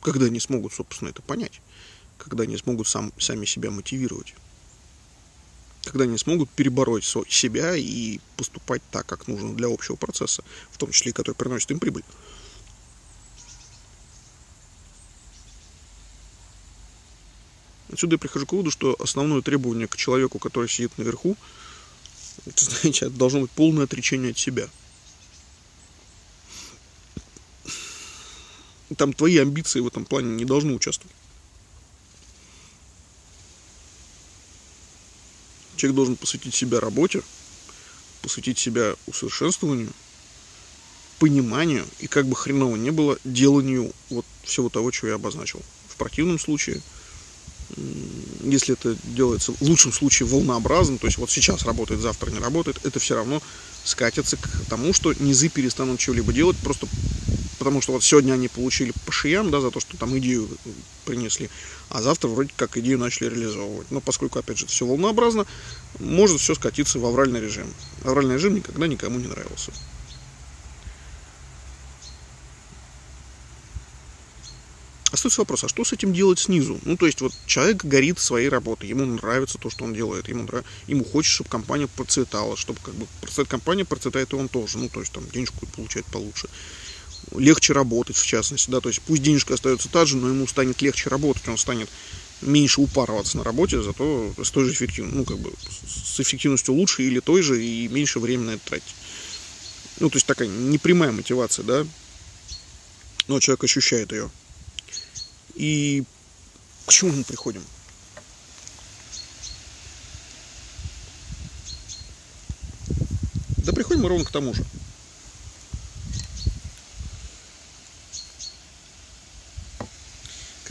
Когда 0.00 0.26
они 0.26 0.40
смогут, 0.40 0.72
собственно, 0.72 1.10
это 1.10 1.22
понять. 1.22 1.60
Когда 2.18 2.44
они 2.44 2.56
смогут 2.56 2.88
сам, 2.88 3.12
сами 3.18 3.44
себя 3.44 3.70
мотивировать. 3.70 4.34
Когда 5.84 6.04
они 6.04 6.16
смогут 6.18 6.50
перебороть 6.50 7.04
себя 7.04 7.74
и 7.76 8.20
поступать 8.36 8.82
так, 8.90 9.06
как 9.06 9.26
нужно 9.26 9.54
для 9.54 9.68
общего 9.68 9.96
процесса, 9.96 10.44
в 10.70 10.78
том 10.78 10.90
числе 10.92 11.10
и 11.10 11.14
который 11.14 11.34
приносит 11.34 11.70
им 11.70 11.80
прибыль. 11.80 12.04
Отсюда 17.92 18.14
я 18.14 18.18
прихожу 18.18 18.46
к 18.46 18.52
выводу, 18.52 18.70
что 18.70 18.96
основное 19.00 19.42
требование 19.42 19.86
к 19.86 19.96
человеку, 19.96 20.38
который 20.38 20.68
сидит 20.68 20.96
наверху, 20.98 21.36
это, 22.46 22.64
это 22.88 23.10
должно 23.10 23.40
быть 23.40 23.50
полное 23.50 23.84
отречение 23.84 24.30
от 24.30 24.38
себя. 24.38 24.68
Там 28.96 29.12
твои 29.12 29.38
амбиции 29.38 29.80
в 29.80 29.86
этом 29.86 30.04
плане 30.04 30.34
не 30.34 30.44
должны 30.44 30.74
участвовать. 30.74 31.14
Человек 35.76 35.96
должен 35.96 36.16
посвятить 36.16 36.54
себя 36.54 36.80
работе, 36.80 37.22
посвятить 38.20 38.58
себя 38.58 38.94
усовершенствованию, 39.06 39.92
пониманию 41.18 41.84
и, 41.98 42.06
как 42.06 42.26
бы 42.26 42.36
хреново 42.36 42.76
не 42.76 42.90
было, 42.90 43.18
деланию 43.24 43.92
вот 44.10 44.24
всего 44.44 44.68
того, 44.68 44.90
чего 44.90 45.08
я 45.08 45.14
обозначил. 45.14 45.60
В 45.88 45.96
противном 45.96 46.38
случае– 46.38 46.80
если 48.44 48.74
это 48.74 48.96
делается 49.04 49.52
в 49.52 49.62
лучшем 49.62 49.92
случае 49.92 50.28
волнообразно, 50.28 50.98
то 50.98 51.06
есть 51.06 51.18
вот 51.18 51.30
сейчас 51.30 51.64
работает, 51.64 52.00
завтра 52.00 52.30
не 52.30 52.38
работает, 52.38 52.78
это 52.84 52.98
все 52.98 53.14
равно 53.14 53.42
скатится 53.84 54.36
к 54.36 54.48
тому, 54.68 54.92
что 54.92 55.12
низы 55.14 55.48
перестанут 55.48 55.98
чего-либо 55.98 56.32
делать, 56.32 56.56
просто 56.58 56.86
потому 57.62 57.80
что 57.80 57.92
вот 57.92 58.02
сегодня 58.02 58.32
они 58.32 58.48
получили 58.48 58.92
по 59.06 59.12
шиям, 59.12 59.52
да, 59.52 59.60
за 59.60 59.70
то, 59.70 59.78
что 59.78 59.96
там 59.96 60.18
идею 60.18 60.48
принесли, 61.04 61.48
а 61.90 62.02
завтра 62.02 62.26
вроде 62.26 62.52
как 62.56 62.76
идею 62.76 62.98
начали 62.98 63.28
реализовывать. 63.28 63.88
Но 63.92 64.00
поскольку, 64.00 64.40
опять 64.40 64.58
же, 64.58 64.64
это 64.64 64.72
все 64.72 64.84
волнообразно, 64.84 65.46
может 66.00 66.40
все 66.40 66.56
скатиться 66.56 66.98
в 66.98 67.06
авральный 67.06 67.40
режим. 67.40 67.72
Авральный 68.02 68.34
режим 68.34 68.56
никогда 68.56 68.88
никому 68.88 69.20
не 69.20 69.28
нравился. 69.28 69.70
Остается 75.12 75.42
вопрос, 75.42 75.62
а 75.62 75.68
что 75.68 75.84
с 75.84 75.92
этим 75.92 76.12
делать 76.12 76.40
снизу? 76.40 76.80
Ну, 76.84 76.96
то 76.96 77.06
есть, 77.06 77.20
вот 77.20 77.32
человек 77.46 77.84
горит 77.84 78.18
своей 78.18 78.48
работой, 78.48 78.88
ему 78.88 79.04
нравится 79.04 79.56
то, 79.56 79.70
что 79.70 79.84
он 79.84 79.94
делает, 79.94 80.28
ему, 80.28 80.42
нрав... 80.42 80.64
ему 80.88 81.04
хочется, 81.04 81.36
чтобы 81.36 81.50
компания 81.50 81.86
процветала, 81.86 82.56
чтобы 82.56 82.80
как 82.82 82.94
бы 82.94 83.06
процветает 83.20 83.48
компания, 83.48 83.84
процветает 83.84 84.32
и 84.32 84.36
он 84.36 84.48
тоже, 84.48 84.78
ну, 84.78 84.88
то 84.88 84.98
есть, 84.98 85.12
там, 85.12 85.28
денежку 85.28 85.64
получает 85.76 86.06
получше. 86.06 86.48
Легче 87.36 87.72
работать, 87.72 88.16
в 88.16 88.26
частности, 88.26 88.70
да, 88.70 88.80
то 88.80 88.88
есть, 88.88 89.00
пусть 89.02 89.22
денежка 89.22 89.54
остается 89.54 89.88
та 89.88 90.04
же, 90.04 90.16
но 90.16 90.28
ему 90.28 90.46
станет 90.46 90.82
легче 90.82 91.08
работать, 91.08 91.48
он 91.48 91.56
станет 91.56 91.88
меньше 92.42 92.80
упарываться 92.80 93.38
на 93.38 93.44
работе, 93.44 93.82
зато 93.82 94.32
с 94.42 94.50
той 94.50 94.64
же 94.64 94.72
эффективностью, 94.72 95.18
ну, 95.18 95.24
как 95.24 95.38
бы, 95.38 95.52
с 95.86 96.20
эффективностью 96.20 96.74
лучше 96.74 97.04
или 97.04 97.20
той 97.20 97.42
же, 97.42 97.64
и 97.64 97.88
меньше 97.88 98.18
времени 98.18 98.46
на 98.46 98.50
это 98.52 98.66
тратить. 98.66 98.94
Ну, 100.00 100.10
то 100.10 100.16
есть, 100.16 100.26
такая 100.26 100.48
непрямая 100.48 101.12
мотивация, 101.12 101.64
да, 101.64 101.86
но 103.28 103.40
человек 103.40 103.64
ощущает 103.64 104.12
ее. 104.12 104.30
И 105.54 106.02
к 106.86 106.92
чему 106.92 107.12
мы 107.12 107.24
приходим? 107.24 107.62
Да 113.64 113.72
приходим 113.72 114.02
мы 114.02 114.08
ровно 114.08 114.24
к 114.24 114.30
тому 114.30 114.52
же. 114.52 114.64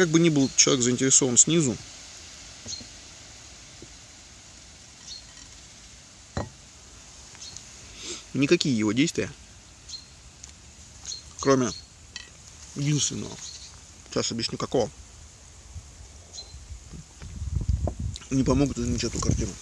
Как 0.02 0.10
бы 0.10 0.20
ни 0.20 0.30
был 0.30 0.50
человек 0.56 0.84
заинтересован 0.84 1.38
снизу, 1.38 1.78
никакие 8.34 8.76
его 8.76 8.94
действия, 8.94 9.32
кроме 11.40 11.70
единственного– 12.76 13.38
Сейчас 14.12 14.30
объясню, 14.32 14.58
какого. 14.58 14.90
Не 18.30 18.44
помогут 18.44 18.78
изменить 18.78 19.04
эту 19.04 19.20
картину. 19.20 19.54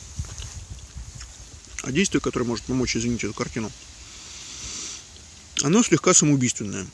А 1.84 1.92
действие, 1.92 2.22
которое 2.22 2.46
может 2.46 2.66
помочь 2.66 2.96
изменить 2.96 3.24
эту 3.24 3.34
картину, 3.34 3.72
оно 5.62 5.84
слегка 5.84 6.16
самоубийственное. 6.16 6.88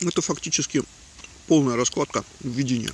Это 0.00 0.22
фактически 0.22 0.82
полная 1.46 1.76
раскладка 1.76 2.24
введения. 2.40 2.92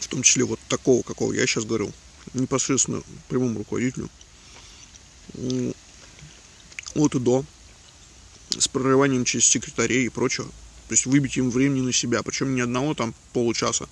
В 0.00 0.08
том 0.08 0.22
числе 0.22 0.44
вот 0.44 0.60
такого, 0.68 1.02
какого 1.02 1.32
я 1.32 1.46
сейчас 1.46 1.64
говорил, 1.64 1.92
непосредственно 2.32 3.02
прямому 3.28 3.58
руководителю 3.58 4.08
от 6.94 7.14
и 7.14 7.18
до, 7.18 7.44
с 8.58 8.68
прорыванием 8.68 9.24
через 9.24 9.46
секретарей 9.46 10.06
и 10.06 10.08
прочего. 10.08 10.46
То 10.88 10.92
есть 10.92 11.06
выбить 11.06 11.36
им 11.36 11.50
времени 11.50 11.80
на 11.80 11.92
себя, 11.92 12.22
причем 12.22 12.54
не 12.54 12.60
одного 12.60 12.94
там 12.94 13.14
получаса, 13.32 13.88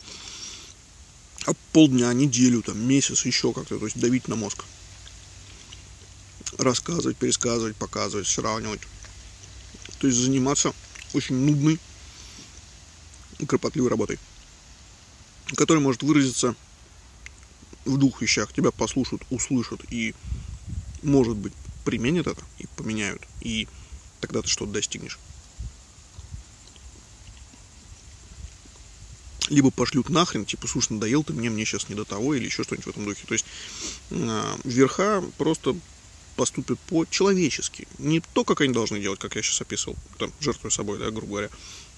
а 1.45 1.53
полдня, 1.73 2.13
неделю, 2.13 2.63
там, 2.63 2.79
месяц, 2.79 3.27
еще 3.27 3.53
как-то, 3.53 3.79
то 3.79 3.85
есть 3.85 3.99
давить 3.99 4.29
на 4.29 4.37
мозг. 4.37 4.65
Рассказывать, 6.57 7.17
пересказывать, 7.17 7.77
показывать, 7.77 8.29
сравнивать. 8.29 8.81
То 9.99 10.07
есть 10.07 10.19
заниматься 10.19 10.73
очень 11.13 11.37
нудной 11.37 11.79
и 13.39 13.47
кропотливой 13.47 13.91
работой, 13.91 14.19
которая 15.57 15.83
может 15.83 16.03
выразиться 16.03 16.55
в 17.85 17.99
двух 17.99 18.23
вещах. 18.23 18.53
Тебя 18.53 18.71
послушают, 18.71 19.23
услышат 19.31 19.81
и, 19.91 20.15
может 21.03 21.37
быть, 21.37 21.53
применят 21.85 22.27
это 22.27 22.43
и 22.59 22.67
поменяют, 22.77 23.23
и 23.41 23.69
тогда 24.21 24.43
ты 24.43 24.49
что-то 24.49 24.73
достигнешь. 24.73 25.19
Либо 29.51 29.71
пошлют 29.71 30.09
нахрен, 30.09 30.47
типа, 30.47 30.67
слушай, 30.67 30.95
надоел 30.95 31.23
ты 31.23 31.35
мне, 31.35 31.51
мне 31.51 31.67
сейчас 31.67 31.91
не 31.91 31.95
до 31.95 32.07
того, 32.07 32.35
или 32.35 32.47
еще 32.47 32.65
что-нибудь 32.65 32.87
в 32.87 32.91
этом 32.91 33.05
духе. 33.05 33.27
То 33.27 33.35
есть 33.35 33.45
э, 34.11 34.57
верха 34.65 35.23
просто 35.37 35.77
поступят 36.37 36.79
по-человечески. 36.81 37.87
Не 37.99 38.21
то, 38.21 38.45
как 38.45 38.61
они 38.61 38.73
должны 38.73 39.01
делать, 39.01 39.21
как 39.21 39.37
я 39.37 39.43
сейчас 39.43 39.61
описывал, 39.61 39.97
там, 40.19 40.33
жертвуя 40.41 40.71
собой, 40.71 40.99
да, 40.99 41.11
грубо 41.11 41.29
говоря, 41.29 41.51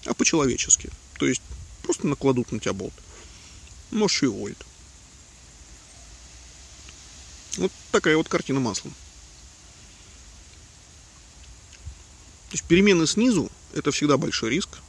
а 0.05 0.13
по-человечески. 0.13 0.89
То 1.19 1.25
есть 1.25 1.41
просто 1.83 2.07
накладут 2.07 2.51
на 2.51 2.59
тебя 2.59 2.73
болт. 2.73 2.93
Можешь 3.91 4.23
и 4.23 4.27
уволить. 4.27 4.57
Вот 7.57 7.71
такая 7.91 8.17
вот 8.17 8.29
картина 8.29 8.59
маслом. 8.59 8.93
То 12.49 12.53
есть 12.53 12.63
перемены 12.65 13.07
снизу– 13.07 13.51
это 13.73 13.91
всегда 13.91 14.17
большой 14.17 14.51
риск 14.51 14.79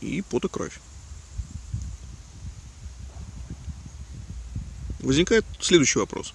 и 0.00 0.22
пот 0.22 0.44
и 0.44 0.48
кровь. 0.48 0.80
Возникает 5.00 5.44
следующий 5.60 5.98
вопрос. 5.98 6.34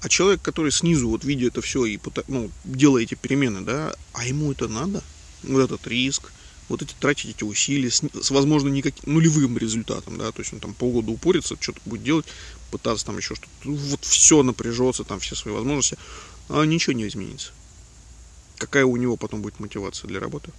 А 0.00 0.08
человек, 0.08 0.42
который 0.42 0.70
снизу, 0.72 1.08
вот 1.08 1.24
видя 1.24 1.46
это 1.46 1.60
все 1.62 1.84
и 1.86 1.98
ну, 2.28 2.50
делая 2.64 3.02
эти 3.02 3.14
перемены, 3.14 3.62
да, 3.62 3.94
а 4.12 4.26
ему 4.26 4.52
это 4.52 4.68
надо? 4.68 5.02
Вот 5.42 5.60
этот 5.60 5.86
риск, 5.86 6.32
вот 6.68 6.82
эти 6.82 6.94
тратить 6.98 7.30
эти 7.30 7.44
усилия 7.44 7.90
с, 7.90 8.02
с 8.22 8.30
возможно, 8.30 8.68
никаким 8.68 9.14
нулевым 9.14 9.56
результатом, 9.56 10.18
да, 10.18 10.32
то 10.32 10.40
есть 10.40 10.52
он 10.52 10.60
там 10.60 10.74
полгода 10.74 11.10
упорится, 11.10 11.56
что-то 11.58 11.80
будет 11.84 12.02
делать, 12.02 12.26
пытаться 12.70 13.06
там 13.06 13.16
еще 13.16 13.34
что-то, 13.34 13.50
вот 13.64 14.04
все 14.04 14.42
напряжется, 14.42 15.04
там 15.04 15.20
все 15.20 15.34
свои 15.34 15.54
возможности, 15.54 15.96
а 16.48 16.64
ничего 16.64 16.92
не 16.92 17.06
изменится 17.06 17.52
какая 18.58 18.84
у 18.84 18.96
него 18.96 19.16
потом 19.16 19.42
будет 19.42 19.60
мотивация 19.60 20.08
для 20.08 20.20
работы. 20.20 20.50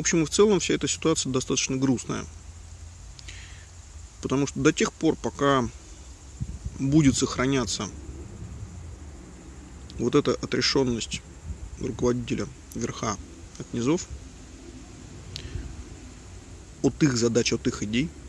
В 0.00 0.02
общем 0.02 0.22
и 0.22 0.24
в 0.24 0.30
целом 0.30 0.60
вся 0.60 0.72
эта 0.72 0.88
ситуация 0.88 1.30
достаточно 1.30 1.76
грустная. 1.76 2.24
Потому 4.22 4.46
что 4.46 4.58
до 4.58 4.72
тех 4.72 4.94
пор, 4.94 5.14
пока 5.14 5.68
будет 6.78 7.18
сохраняться 7.18 7.86
вот 9.98 10.14
эта 10.14 10.30
отрешенность 10.30 11.20
руководителя 11.80 12.48
верха 12.74 13.18
от 13.58 13.74
низов, 13.74 14.06
от 16.80 17.02
их 17.02 17.18
задач, 17.18 17.52
от 17.52 17.66
их 17.66 17.82
идей– 17.82 18.08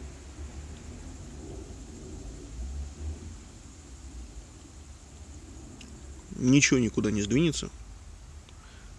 ничего 6.42 6.80
никуда 6.82 7.12
не 7.12 7.22
сдвинется. 7.22 7.70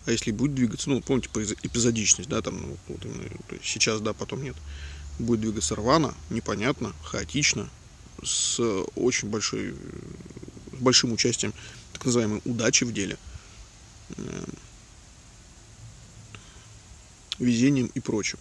А 0.04 0.10
если 0.10 0.32
будет 0.32 0.54
двигаться, 0.54 0.90
ну, 0.90 1.00
помните, 1.00 1.28
эпизодичность, 1.62 2.28
да, 2.28 2.42
там, 2.42 2.60
ну, 2.60 2.76
вот 2.88 3.06
сейчас, 3.62 4.00
да, 4.00 4.12
потом 4.12 4.42
нет. 4.42 4.56
будет 5.18 5.40
двигаться 5.40 5.76
рвано, 5.76 6.14
непонятно, 6.30 6.92
хаотично, 7.04 7.70
с 8.22 8.60
очень 8.96 9.28
большой, 9.28 9.74
с 10.72 10.80
большим 10.80 11.12
участием 11.12 11.54
так 11.92 12.04
называемой 12.04 12.40
удачи 12.44 12.84
в 12.84 12.92
деле, 12.92 13.16
э, 14.16 14.44
везением 17.38 17.86
и 17.94 18.00
прочим. 18.00 18.38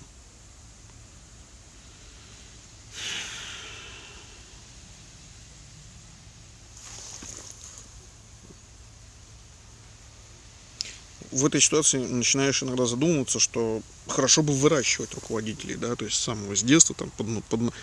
В 11.32 11.46
этой 11.46 11.62
ситуации 11.62 11.98
начинаешь 11.98 12.62
иногда 12.62 12.86
задумываться, 12.86 13.40
что 13.40 13.82
хорошо 14.08 14.44
бы 14.44 14.54
выращивать 14.54 15.14
руководителей, 15.14 15.76
да, 15.76 15.96
то 15.96 16.06
есть 16.06 16.18
с 16.18 16.24
самого 16.24 16.56
с 16.56 16.64
детства, 16.64 16.96
там, 16.96 17.10
под, 17.12 17.28
ну, 17.28 17.42
под, 17.50 17.74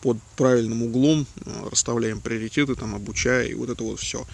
под 0.00 0.22
правильным 0.36 0.82
углом 0.82 1.26
э, 1.44 1.68
расставляем 1.70 2.20
приоритеты, 2.20 2.74
там, 2.74 2.94
обучая, 2.94 3.46
и 3.46 3.54
вот 3.54 3.70
это 3.70 3.84
вот 3.84 4.00
все. 4.00 4.26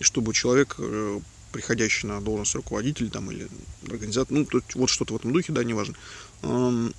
Чтобы 0.00 0.34
человек, 0.34 0.76
э, 0.78 1.20
приходящий 1.52 2.08
на 2.08 2.20
должность 2.20 2.54
руководителя 2.54 3.08
там, 3.08 3.30
или 3.30 3.48
организатор, 3.88 4.36
ну, 4.36 4.44
тут 4.44 4.74
вот 4.74 4.90
что-то 4.90 5.14
в 5.14 5.16
этом 5.16 5.32
духе, 5.32 5.52
да, 5.52 5.64
неважно, 5.64 5.94
эм, 6.42 6.94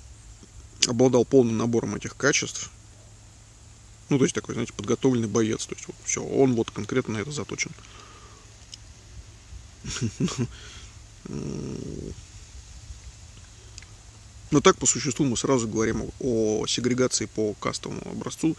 обладал 0.88 1.24
полным 1.24 1.56
набором 1.56 1.94
этих 1.94 2.16
качеств, 2.16 2.70
ну, 4.08 4.18
то 4.18 4.24
есть 4.24 4.34
такой, 4.34 4.54
знаете, 4.54 4.72
подготовленный 4.74 5.28
боец, 5.28 5.64
то 5.66 5.74
есть 5.74 5.86
вот 5.86 5.96
все, 6.04 6.22
он 6.22 6.54
вот 6.54 6.70
конкретно 6.70 7.14
на 7.14 7.18
это 7.18 7.30
заточен. 7.30 7.70
Но 11.28 12.12
так 14.60 14.76
по 14.76 14.86
существу 14.86 15.24
мы 15.24 15.36
сразу 15.36 15.66
говорим 15.66 16.10
о 16.20 16.66
сегрегации 16.66 17.24
по 17.24 17.54
кастовому 17.54 18.02
образцу, 18.10 18.54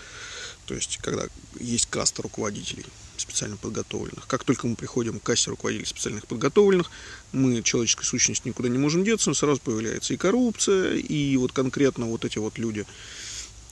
то 0.66 0.74
есть 0.74 0.98
когда 0.98 1.28
есть 1.60 1.86
каста 1.86 2.24
руководителей 2.24 2.86
специально 3.16 3.58
подготовленных. 3.58 4.26
Как 4.26 4.44
только 4.44 4.66
мы 4.66 4.76
приходим 4.76 5.20
к 5.20 5.24
касте 5.24 5.52
руководителей 5.52 5.88
специальных 5.88 6.26
подготовленных, 6.26 6.90
мы 7.32 7.62
человеческой 7.62 8.06
сущности 8.06 8.48
никуда 8.48 8.70
не 8.70 8.80
можем 8.80 9.04
деться, 9.04 9.36
сразу 9.36 9.62
появляется 9.62 10.16
и 10.16 10.18
коррупция, 10.18 10.96
и 10.96 11.38
вот 11.38 11.52
конкретно 11.52 12.08
вот 12.08 12.26
эти 12.26 12.40
вот 12.40 12.58
люди, 12.58 12.88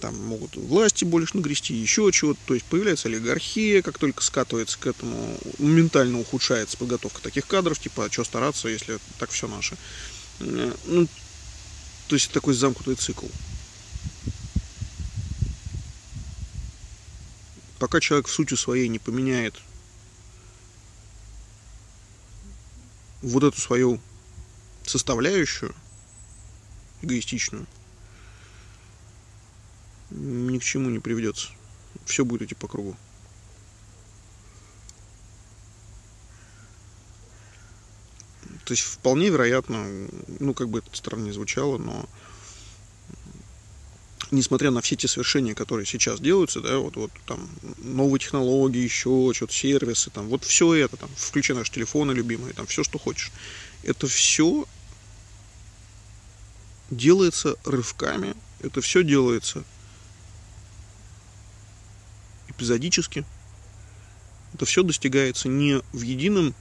там 0.01 0.19
могут 0.25 0.55
власти 0.57 1.05
больше 1.05 1.37
нагрести, 1.37 1.73
еще 1.73 2.11
чего-то. 2.11 2.39
То 2.45 2.53
есть 2.55 2.65
появляется 2.65 3.07
олигархия, 3.07 3.81
как 3.81 3.97
только 3.97 4.23
скатывается 4.23 4.77
к 4.79 4.87
этому, 4.87 5.37
моментально 5.59 6.19
ухудшается 6.19 6.77
подготовка 6.77 7.21
таких 7.21 7.47
кадров, 7.47 7.79
типа, 7.79 8.05
а 8.05 8.11
что 8.11 8.23
стараться, 8.23 8.67
если 8.67 8.99
так 9.19 9.29
все 9.29 9.47
наше. 9.47 9.77
Э, 10.39 10.73
ну, 10.87 11.07
то 12.07 12.15
есть 12.15 12.31
такой 12.31 12.55
замкнутый 12.55 12.95
цикл. 12.95 13.27
Пока 17.79 17.99
человек 17.99 18.27
в 18.27 18.33
сути 18.33 18.55
своей 18.55 18.87
не 18.89 18.99
поменяет 18.99 19.55
вот 23.21 23.43
эту 23.43 23.59
свою 23.61 23.99
составляющую 24.85 25.73
эгоистичную, 27.01 27.67
ни 30.12 30.58
к 30.60 30.63
чему 30.63 30.89
не 30.89 31.00
приведется. 31.00 31.50
Все 32.06 32.26
будет 32.26 32.43
идти 32.43 32.56
по 32.56 32.67
кругу. 32.67 32.95
То 38.65 38.74
есть 38.74 38.84
вполне 38.84 39.30
вероятно, 39.30 39.86
ну 40.39 40.54
как 40.54 40.69
бы 40.69 40.80
это 40.80 40.95
странно 40.95 41.26
не 41.26 41.32
звучало, 41.32 41.78
но 41.78 42.08
несмотря 44.30 44.71
на 44.71 44.82
все 44.82 44.95
те 44.95 45.08
совершения, 45.08 45.54
которые 45.54 45.86
сейчас 45.86 46.19
делаются, 46.19 46.62
да, 46.62 46.78
вот, 46.78 46.95
вот 46.95 47.12
там 47.26 47.50
новые 47.80 48.19
технологии, 48.19 48.82
еще 48.82 49.32
что-то, 49.34 49.54
сервисы, 49.54 50.10
там, 50.10 50.28
вот 50.28 50.43
все 50.43 50.74
это, 50.74 50.95
там, 50.95 51.10
включая 51.15 51.58
наши 51.58 51.71
телефоны 51.71 52.13
любимые, 52.13 52.54
там, 52.54 52.65
все, 52.65 52.84
что 52.84 52.97
хочешь, 52.97 53.32
это 53.84 54.08
все 54.08 54.65
делается 56.89 57.58
рывками, 57.65 58.36
это 58.62 58.82
все 58.82 59.04
делается 59.04 59.63
эпизодически. 62.62 63.26
Это 64.54 64.65
все 64.65 64.84
достигается 64.84 65.47
не 65.50 65.82
в 65.93 66.02
едином 66.02 66.54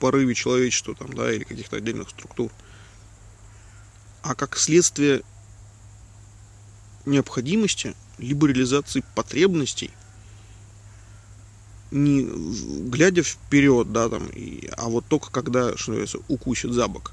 порыве 0.00 0.34
человечества 0.34 0.94
там, 0.94 1.12
да, 1.12 1.32
или 1.32 1.44
каких-то 1.44 1.76
отдельных 1.76 2.10
структур, 2.10 2.50
а 4.22 4.34
как 4.34 4.56
следствие 4.56 5.22
необходимости 7.06 7.94
либо 8.18 8.48
реализации 8.48 9.04
потребностей, 9.14 9.90
не 11.90 12.28
глядя 12.90 13.22
вперед, 13.22 13.92
да, 13.92 14.08
там, 14.08 14.26
и, 14.28 14.68
а 14.76 14.88
вот 14.88 15.06
только 15.06 15.30
когда, 15.30 15.76
что 15.76 15.92
называется, 15.92 16.18
укусит 16.28 16.72
за 16.72 16.88
бок. 16.88 17.12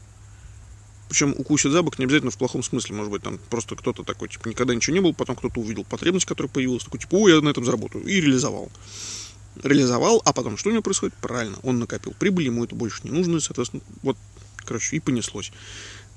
Причем 1.08 1.36
укусит 1.38 1.72
за 1.72 1.84
бок 1.84 2.00
не 2.00 2.06
обязательно 2.06 2.32
в 2.32 2.38
плохом 2.38 2.64
смысле, 2.64 2.96
может 2.96 3.12
быть, 3.12 3.22
там 3.22 3.38
просто 3.50 3.76
кто-то 3.76 4.04
такой, 4.04 4.28
типа, 4.28 4.48
никогда 4.48 4.74
ничего 4.74 4.96
не 4.96 5.02
был, 5.02 5.14
потом 5.14 5.36
кто-то 5.36 5.60
увидел 5.60 5.84
потребность, 5.84 6.26
которая 6.26 6.52
появилась, 6.52 6.84
такой, 6.84 7.00
типа, 7.00 7.16
ой, 7.16 7.34
я 7.34 7.42
на 7.42 7.50
этом 7.50 7.64
заработаю, 7.64 8.04
и 8.06 8.20
реализовал. 8.20 8.72
Реализовал, 9.64 10.22
а 10.26 10.34
потом 10.34 10.58
что 10.58 10.70
у 10.70 10.72
него 10.72 10.82
происходит? 10.82 11.14
Правильно, 11.22 11.58
он 11.64 11.80
накопил 11.80 12.14
прибыль, 12.18 12.46
ему 12.46 12.64
это 12.64 12.76
больше 12.76 13.02
не 13.04 13.12
нужно, 13.12 13.40
соответственно, 13.40 13.84
вот, 14.02 14.18
короче, 14.58 14.96
и 14.96 15.00
понеслось. 15.00 15.52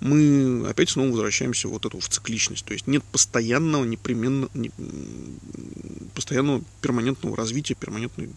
Мы 0.01 0.65
опять 0.69 0.91
снова 0.91 1.11
возвращаемся 1.11 1.69
вот 1.69 1.85
эту 1.85 1.99
в 1.99 2.09
цикличность, 2.09 2.65
то 2.65 2.73
есть 2.73 2.87
нет 2.87 3.03
постоянного, 3.05 3.85
непременно, 3.85 4.49
не, 4.55 4.71
постоянного 6.15 6.63
перманентного 6.81 7.37
развития, 7.37 7.75
перманентного, 7.75 8.31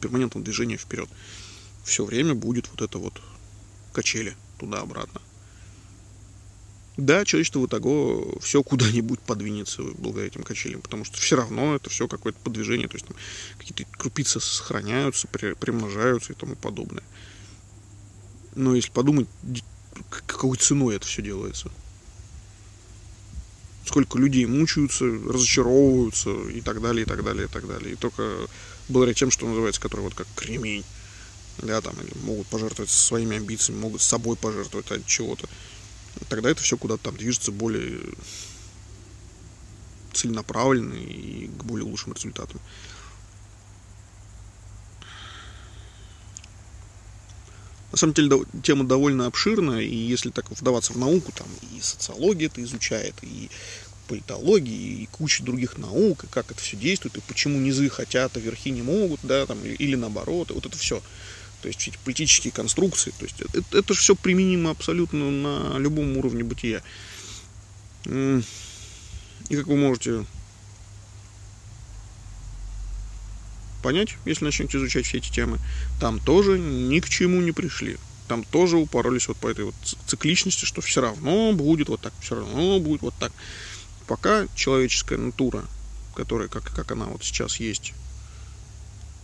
перманентного 0.00 0.44
движения 0.44 0.76
вперед. 0.76 1.08
Все 1.84 2.04
время 2.04 2.34
будет 2.34 2.68
вот 2.70 2.82
это 2.82 2.98
вот 2.98 3.20
качели 3.92 4.36
туда-обратно. 4.58 5.20
Да, 6.96 7.24
человечество 7.24 7.58
в 7.58 7.66
итоге 7.66 8.38
все 8.40 8.62
куда-нибудь 8.62 9.18
подвинется 9.18 9.82
благодаря 9.98 10.28
этим 10.28 10.44
качелям, 10.44 10.80
потому 10.80 11.04
что 11.04 11.18
все 11.18 11.34
равно 11.34 11.74
это 11.74 11.90
все 11.90 12.06
какое-то 12.06 12.38
подвижение, 12.44 12.86
то 12.86 12.94
есть 12.94 13.06
там 13.06 13.16
какие-то 13.58 13.84
крупицы 13.98 14.38
сохраняются, 14.38 15.26
примножаются 15.26 16.32
и 16.32 16.36
тому 16.36 16.54
подобное. 16.54 17.02
Но 18.54 18.76
если 18.76 18.92
подумать, 18.92 19.26
какой 20.08 20.56
ценой 20.56 20.94
это 20.94 21.06
все 21.06 21.20
делается. 21.22 21.68
Сколько 23.84 24.18
людей 24.18 24.46
мучаются, 24.46 25.04
разочаровываются 25.04 26.30
и 26.48 26.60
так 26.60 26.80
далее, 26.80 27.04
и 27.04 27.08
так 27.08 27.24
далее, 27.24 27.46
и 27.46 27.48
так 27.48 27.66
далее. 27.66 27.92
И 27.92 27.96
только 27.96 28.46
благодаря 28.88 29.14
тем, 29.14 29.32
что 29.32 29.48
называется, 29.48 29.80
которые 29.80 30.04
вот 30.04 30.14
как 30.14 30.28
кремень, 30.36 30.84
да, 31.58 31.80
там, 31.80 31.94
или 32.00 32.12
могут 32.22 32.46
пожертвовать 32.46 32.90
своими 32.90 33.36
амбициями, 33.36 33.80
могут 33.80 34.00
собой 34.00 34.36
пожертвовать 34.36 34.90
от 34.92 35.06
чего-то 35.06 35.48
тогда 36.28 36.50
это 36.50 36.62
все 36.62 36.76
куда-то 36.76 37.04
там 37.04 37.16
движется 37.16 37.52
более 37.52 38.00
целенаправленно 40.12 40.94
и 40.94 41.48
к 41.48 41.64
более 41.64 41.86
лучшим 41.86 42.12
результатам. 42.12 42.60
На 47.92 47.98
самом 47.98 48.14
деле 48.14 48.44
тема 48.64 48.84
довольно 48.84 49.26
обширная, 49.26 49.82
и 49.82 49.94
если 49.94 50.30
так 50.30 50.50
вдаваться 50.50 50.92
в 50.92 50.98
науку, 50.98 51.30
там 51.32 51.46
и 51.72 51.80
социология 51.80 52.48
это 52.48 52.60
изучает, 52.64 53.14
и 53.22 53.48
политология, 54.08 54.74
и 54.74 55.06
куча 55.06 55.44
других 55.44 55.78
наук, 55.78 56.24
и 56.24 56.26
как 56.26 56.50
это 56.50 56.60
все 56.60 56.76
действует, 56.76 57.16
и 57.16 57.20
почему 57.20 57.58
низы 57.60 57.88
хотят, 57.88 58.36
а 58.36 58.40
верхи 58.40 58.70
не 58.70 58.82
могут, 58.82 59.20
да, 59.22 59.46
там, 59.46 59.62
или, 59.64 59.94
наоборот, 59.94 60.50
и 60.50 60.54
вот 60.54 60.66
это 60.66 60.76
все 60.76 61.02
то 61.64 61.68
есть 61.68 61.98
политические 62.00 62.52
конструкции, 62.52 63.10
то 63.18 63.24
есть 63.24 63.40
это, 63.40 63.78
это 63.78 63.94
же 63.94 64.00
все 64.00 64.14
применимо 64.14 64.70
абсолютно 64.70 65.30
на 65.30 65.78
любом 65.78 66.14
уровне 66.18 66.44
бытия. 66.44 66.82
И 68.04 69.56
как 69.56 69.66
вы 69.66 69.76
можете 69.76 70.26
понять, 73.82 74.16
если 74.26 74.44
начнете 74.44 74.76
изучать 74.76 75.06
все 75.06 75.16
эти 75.16 75.32
темы, 75.32 75.58
там 76.00 76.20
тоже 76.20 76.58
ни 76.58 77.00
к 77.00 77.08
чему 77.08 77.40
не 77.40 77.52
пришли. 77.52 77.96
Там 78.28 78.44
тоже 78.44 78.76
упоролись 78.76 79.26
вот 79.28 79.38
по 79.38 79.48
этой 79.48 79.64
вот 79.64 79.74
цикличности, 80.06 80.66
что 80.66 80.82
все 80.82 81.00
равно 81.00 81.54
будет 81.54 81.88
вот 81.88 82.02
так, 82.02 82.12
все 82.20 82.34
равно 82.34 82.78
будет 82.78 83.00
вот 83.00 83.14
так. 83.18 83.32
Пока 84.06 84.46
человеческая 84.54 85.16
натура, 85.16 85.64
которая, 86.14 86.48
как, 86.48 86.64
как 86.64 86.92
она 86.92 87.06
вот 87.06 87.24
сейчас 87.24 87.56
есть, 87.56 87.94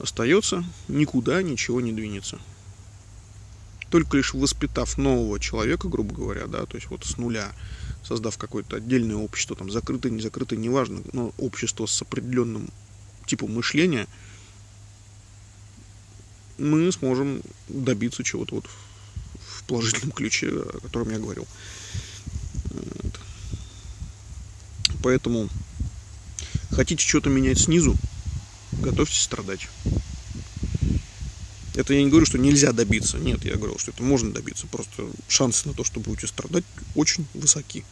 остается, 0.00 0.64
никуда 0.88 1.42
ничего 1.42 1.80
не 1.80 1.92
двинется. 1.92 2.38
Только 3.90 4.16
лишь 4.16 4.34
воспитав 4.34 4.98
нового 4.98 5.40
человека, 5.40 5.88
грубо 5.88 6.14
говоря, 6.14 6.46
да, 6.46 6.64
то 6.64 6.76
есть 6.76 6.88
вот 6.90 7.04
с 7.04 7.16
нуля, 7.16 7.52
создав 8.04 8.38
какое-то 8.38 8.76
отдельное 8.76 9.16
общество, 9.16 9.56
там 9.56 9.70
закрытое, 9.70 10.12
не 10.12 10.20
закрытое, 10.20 10.58
неважно, 10.58 11.02
но 11.12 11.32
общество 11.38 11.86
с 11.86 12.00
определенным 12.02 12.68
типом 13.26 13.54
мышления, 13.54 14.06
мы 16.58 16.90
сможем 16.92 17.42
добиться 17.68 18.22
чего-то 18.22 18.56
вот 18.56 18.66
в 19.38 19.64
положительном 19.64 20.12
ключе, 20.12 20.48
о 20.50 20.80
котором 20.80 21.10
я 21.10 21.18
говорил. 21.18 21.46
Поэтому 25.02 25.48
хотите 26.70 27.06
что-то 27.06 27.30
менять 27.30 27.58
снизу, 27.58 27.96
готовьтесь 28.72 29.22
страдать. 29.22 29.68
Это 31.74 31.94
я 31.94 32.02
не 32.02 32.10
говорю, 32.10 32.26
что 32.26 32.38
нельзя 32.38 32.72
добиться. 32.72 33.18
Нет, 33.18 33.44
я 33.44 33.56
говорил, 33.56 33.78
что 33.78 33.92
это 33.92 34.02
можно 34.02 34.32
добиться. 34.32 34.66
Просто 34.66 35.08
шансы 35.28 35.68
на 35.68 35.74
то, 35.74 35.84
что 35.84 36.00
будете 36.00 36.26
страдать, 36.26 36.64
очень 36.94 37.26
высоки. 37.34 37.84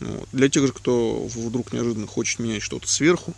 Вот. 0.00 0.28
Для 0.32 0.48
тех 0.48 0.66
же, 0.66 0.72
кто 0.72 1.26
вдруг 1.26 1.72
неожиданно 1.72 2.06
хочет 2.06 2.38
менять 2.38 2.62
что-то 2.62 2.88
сверху, 2.88 3.34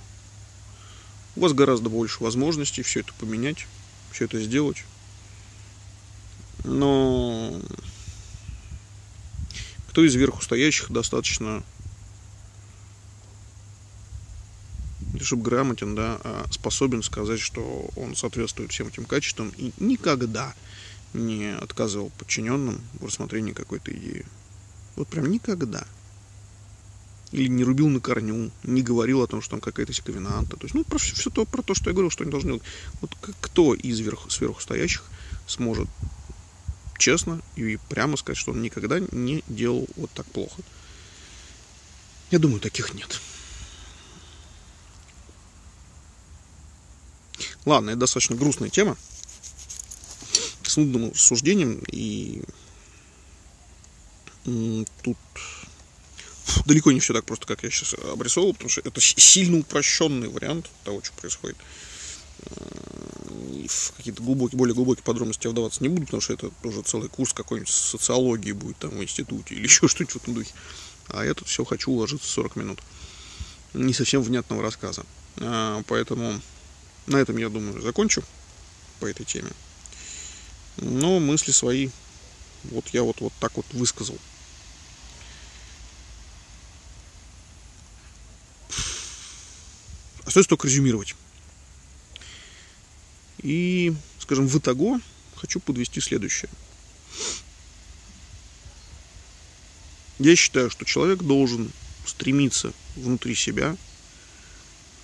у 1.37 1.41
вас 1.41 1.53
гораздо 1.53 1.89
больше 1.89 2.23
возможностей 2.23 2.83
все 2.83 3.01
это 3.01 3.13
поменять, 3.15 3.67
все 4.11 4.27
это 4.27 4.41
сделать. 4.43 4.85
Но 6.65 7.61
кто 9.89 10.05
из 10.05 10.15
верху 10.15 10.43
стоящих 10.43 10.91
достаточно 10.91 11.63
чтобы 15.25 15.43
грамотен, 15.43 15.95
да, 15.95 16.21
а 16.25 16.47
способен 16.51 17.03
сказать, 17.03 17.41
что 17.41 17.91
он 17.97 18.17
соответствует 18.17 18.71
всем 18.71 18.89
этим 18.89 19.05
качествам 19.05 19.53
и 19.57 19.73
никогда 19.79 20.55
не 21.15 21.55
отказывал 21.55 22.11
подчиненным 22.19 22.81
в 23.01 23.07
рассмотрении 23.07 23.53
какой-то 23.53 23.93
идеи. 23.93 24.25
Вот 24.97 25.09
прям 25.09 25.31
никогда. 25.31 25.87
Или 27.33 27.49
не 27.49 27.65
рубил 27.65 27.89
на 27.89 28.01
корню, 28.01 28.51
не 28.63 28.83
говорил 28.83 29.23
о 29.23 29.27
том, 29.27 29.41
что 29.41 29.53
там 29.53 29.61
какая-то 29.61 29.93
сековинанта. 29.93 30.57
То 30.57 30.65
есть, 30.65 30.75
ну, 30.75 30.85
про 30.85 30.99
все, 30.99 31.15
все 31.15 31.31
то, 31.31 31.47
про 31.47 31.63
то, 31.63 31.75
что 31.75 31.89
я 31.89 31.95
говорил, 31.95 32.11
что 32.11 32.25
они 32.25 32.31
должны. 32.31 32.61
Вот 33.01 33.17
кто 33.41 33.75
из 33.75 34.01
верх, 34.01 34.31
сверху 34.31 34.61
стоящих 34.61 35.05
сможет 35.47 35.89
честно 36.99 37.41
и 37.57 37.79
прямо 37.89 38.17
сказать, 38.17 38.39
что 38.39 38.53
он 38.53 38.63
никогда 38.63 39.01
не 39.01 39.43
делал 39.49 39.89
вот 39.97 40.11
так 40.11 40.27
плохо? 40.27 40.63
Я 42.31 42.39
думаю, 42.39 42.61
таких 42.61 42.95
нет. 42.95 43.21
Ладно, 47.65 47.91
это 47.91 48.01
достаточно 48.01 48.37
грустная 48.37 48.71
тема 48.71 48.97
с 50.65 50.77
нудным 50.77 51.11
рассуждением, 51.11 51.83
и 51.91 52.43
тут 55.03 55.17
далеко 56.67 56.93
не 56.93 57.01
все 57.01 57.13
так 57.13 57.25
просто, 57.25 57.47
как 57.47 57.63
я 57.63 57.71
сейчас 57.71 57.95
обрисовал, 57.95 58.53
потому 58.53 58.71
что 58.71 58.81
это 58.81 59.01
сильно 59.01 59.59
упрощенный 59.59 60.29
вариант 60.29 60.71
того, 60.85 61.03
что 61.03 61.13
происходит. 61.15 61.57
И 63.53 63.69
в 63.69 63.93
какие-то 63.97 64.23
глубокие, 64.23 64.59
более 64.59 64.75
глубокие 64.75 65.05
подробности 65.05 65.47
я 65.47 65.51
вдаваться 65.51 65.83
не 65.83 65.89
буду, 65.89 66.07
потому 66.07 66.21
что 66.21 66.33
это 66.33 66.51
уже 66.65 66.83
целый 66.83 67.09
курс 67.09 67.33
какой-нибудь 67.33 67.73
социологии 67.73 68.53
будет 68.53 68.79
там 68.79 68.91
в 68.91 69.03
институте 69.03 69.55
или 69.55 69.63
еще 69.65 69.87
что-нибудь 69.87 70.15
в 70.15 70.17
этом 70.17 70.35
духе. 70.35 70.53
А 71.09 71.25
я 71.25 71.35
тут 71.35 71.49
все 71.49 71.65
хочу 71.65 71.93
уложиться 71.93 72.27
в 72.27 72.31
40 72.31 72.57
минут. 72.57 72.81
Не 73.75 73.93
совсем 73.93 74.23
внятного 74.23 74.63
рассказа. 74.63 75.05
А, 75.39 75.83
поэтому 75.87 76.41
на 77.07 77.17
этом, 77.17 77.37
я 77.37 77.49
думаю, 77.49 77.81
закончу 77.83 78.23
по 79.01 79.07
этой 79.07 79.25
теме. 79.25 79.51
Но 80.77 81.19
мысли 81.19 81.51
свои 81.51 81.91
вот 82.65 82.89
я 82.89 83.03
вот, 83.03 83.21
вот 83.21 83.33
так 83.41 83.57
вот 83.57 83.67
высказал. 83.73 84.19
Остается 90.25 90.49
только 90.49 90.69
резюмировать. 90.69 91.15
И, 93.43 93.93
скажем, 94.21 94.47
в 94.47 94.57
итого 94.57 95.01
хочу 95.35 95.59
подвести 95.59 96.01
следующее. 96.01 96.49
Я 100.19 100.37
считаю, 100.37 100.71
что 100.71 100.85
человек 100.85 101.21
должен 101.23 101.73
стремиться 102.07 102.73
внутри 102.95 103.35
себя 103.35 103.77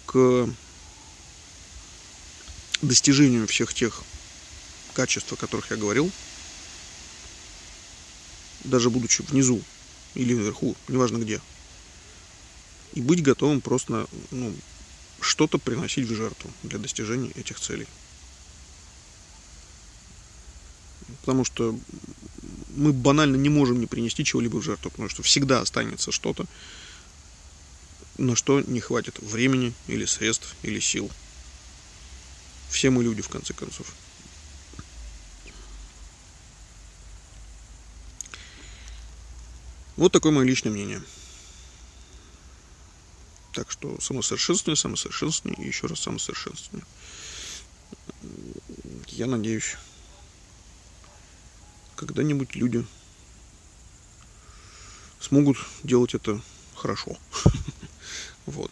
к 0.06 0.48
достижению 2.82 3.46
всех 3.46 3.74
тех 3.74 4.02
качеств, 4.94 5.32
о 5.32 5.36
которых 5.36 5.70
я 5.70 5.76
говорил, 5.76 6.10
даже 8.64 8.90
будучи 8.90 9.22
внизу 9.22 9.62
или 10.14 10.34
наверху, 10.34 10.76
неважно 10.88 11.18
где, 11.18 11.40
и 12.94 13.00
быть 13.00 13.22
готовым 13.22 13.60
просто 13.60 14.06
ну, 14.30 14.54
что-то 15.20 15.58
приносить 15.58 16.08
в 16.08 16.14
жертву 16.14 16.50
для 16.62 16.78
достижения 16.78 17.30
этих 17.36 17.60
целей. 17.60 17.86
Потому 21.20 21.44
что 21.44 21.78
мы 22.76 22.92
банально 22.92 23.36
не 23.36 23.48
можем 23.48 23.80
не 23.80 23.86
принести 23.86 24.24
чего-либо 24.24 24.58
в 24.58 24.62
жертву, 24.62 24.90
потому 24.90 25.08
что 25.08 25.22
всегда 25.22 25.60
останется 25.60 26.12
что-то, 26.12 26.46
на 28.16 28.34
что 28.36 28.60
не 28.60 28.80
хватит 28.80 29.18
времени 29.20 29.72
или 29.86 30.04
средств 30.04 30.54
или 30.62 30.80
сил. 30.80 31.10
Все 32.68 32.90
мы 32.90 33.02
люди, 33.02 33.22
в 33.22 33.28
конце 33.28 33.54
концов. 33.54 33.92
Вот 39.96 40.12
такое 40.12 40.30
мое 40.30 40.44
личное 40.44 40.70
мнение. 40.70 41.02
Так 43.52 43.70
что 43.70 44.00
самосовершенствование, 44.00 44.76
самосовершенствование 44.76 45.64
и 45.64 45.66
еще 45.66 45.88
раз 45.88 46.00
самосовершенствование. 46.00 46.86
Я 49.08 49.26
надеюсь, 49.26 49.76
когда-нибудь 51.96 52.54
люди 52.54 52.86
смогут 55.20 55.58
делать 55.82 56.14
это 56.14 56.40
хорошо. 56.76 57.16
Вот. 58.46 58.70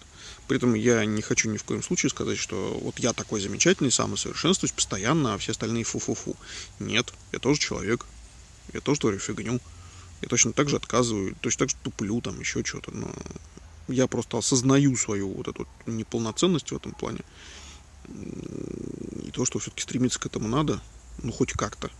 При 0.49 0.59
этом 0.59 0.74
я 0.74 1.05
не 1.05 1.22
хочу 1.22 1.51
ни 1.51 1.57
в 1.57 1.64
коем 1.64 1.83
случае 1.83 2.11
сказать, 2.11 2.39
что 2.39 2.79
вот 2.83 2.99
я 2.99 3.12
такой 3.12 3.41
замечательный, 3.41 3.91
самосовершенствуюсь 3.91 4.72
постоянно, 4.72 5.35
а 5.35 5.39
все 5.39 5.53
остальные 5.53 5.85
фу-фу-фу. 5.85 6.37
Нет, 6.79 7.12
я 7.33 7.39
тоже 7.39 7.61
человек. 7.61 8.07
Я 8.72 8.81
тоже 8.81 9.01
творю 9.01 9.18
фигню. 9.18 9.61
Я 10.22 10.29
точно 10.29 10.53
так 10.53 10.68
же 10.68 10.77
отказываю, 10.77 11.37
точно 11.41 11.61
так 11.61 11.70
же 11.70 11.77
туплю, 11.83 12.20
там 12.20 12.39
еще 12.41 12.64
что-то. 12.64 12.91
Но 12.93 13.12
я 13.89 14.07
просто 14.07 14.39
осознаю 14.39 14.97
свою 14.97 15.33
вот 15.33 15.49
эту 15.49 15.66
неполноценность 15.87 16.72
в 16.72 16.77
этом 16.77 16.93
плане. 16.93 17.20
И 19.24 19.31
то, 19.33 19.45
что 19.45 19.59
все-таки 19.59 19.83
стремиться 19.83 20.18
к 20.18 20.27
этому 20.27 20.49
надо, 20.49 20.81
ну 21.22 21.33
хоть 21.33 21.53
как-то. 21.53 21.91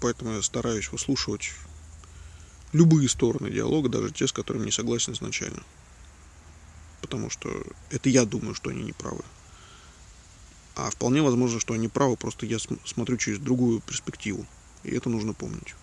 Поэтому 0.00 0.34
я 0.34 0.42
стараюсь 0.42 0.90
выслушивать 0.90 1.52
любые 2.76 3.08
стороны 3.08 3.50
диалога, 3.50 3.88
даже 3.88 4.12
те, 4.12 4.26
с 4.26 4.32
которыми 4.32 4.66
не 4.66 4.70
согласен 4.70 5.14
изначально. 5.14 5.62
Потому 7.00 7.30
что 7.30 7.50
это 7.90 8.08
я 8.08 8.24
думаю, 8.24 8.54
что 8.54 8.70
они 8.70 8.82
не 8.82 8.92
правы. 8.92 9.24
А 10.74 10.90
вполне 10.90 11.22
возможно, 11.22 11.58
что 11.58 11.74
они 11.74 11.88
правы, 11.88 12.16
просто 12.16 12.44
я 12.44 12.58
смотрю 12.84 13.16
через 13.16 13.38
другую 13.38 13.80
перспективу. 13.80 14.46
И 14.84 14.94
это 14.94 15.08
нужно 15.08 15.32
помнить. 15.32 15.74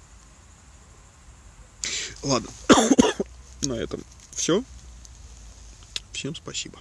Ладно, 2.22 2.50
на 3.64 3.74
этом 3.74 4.02
все. 4.32 4.64
Всем 6.12 6.36
спасибо. 6.36 6.80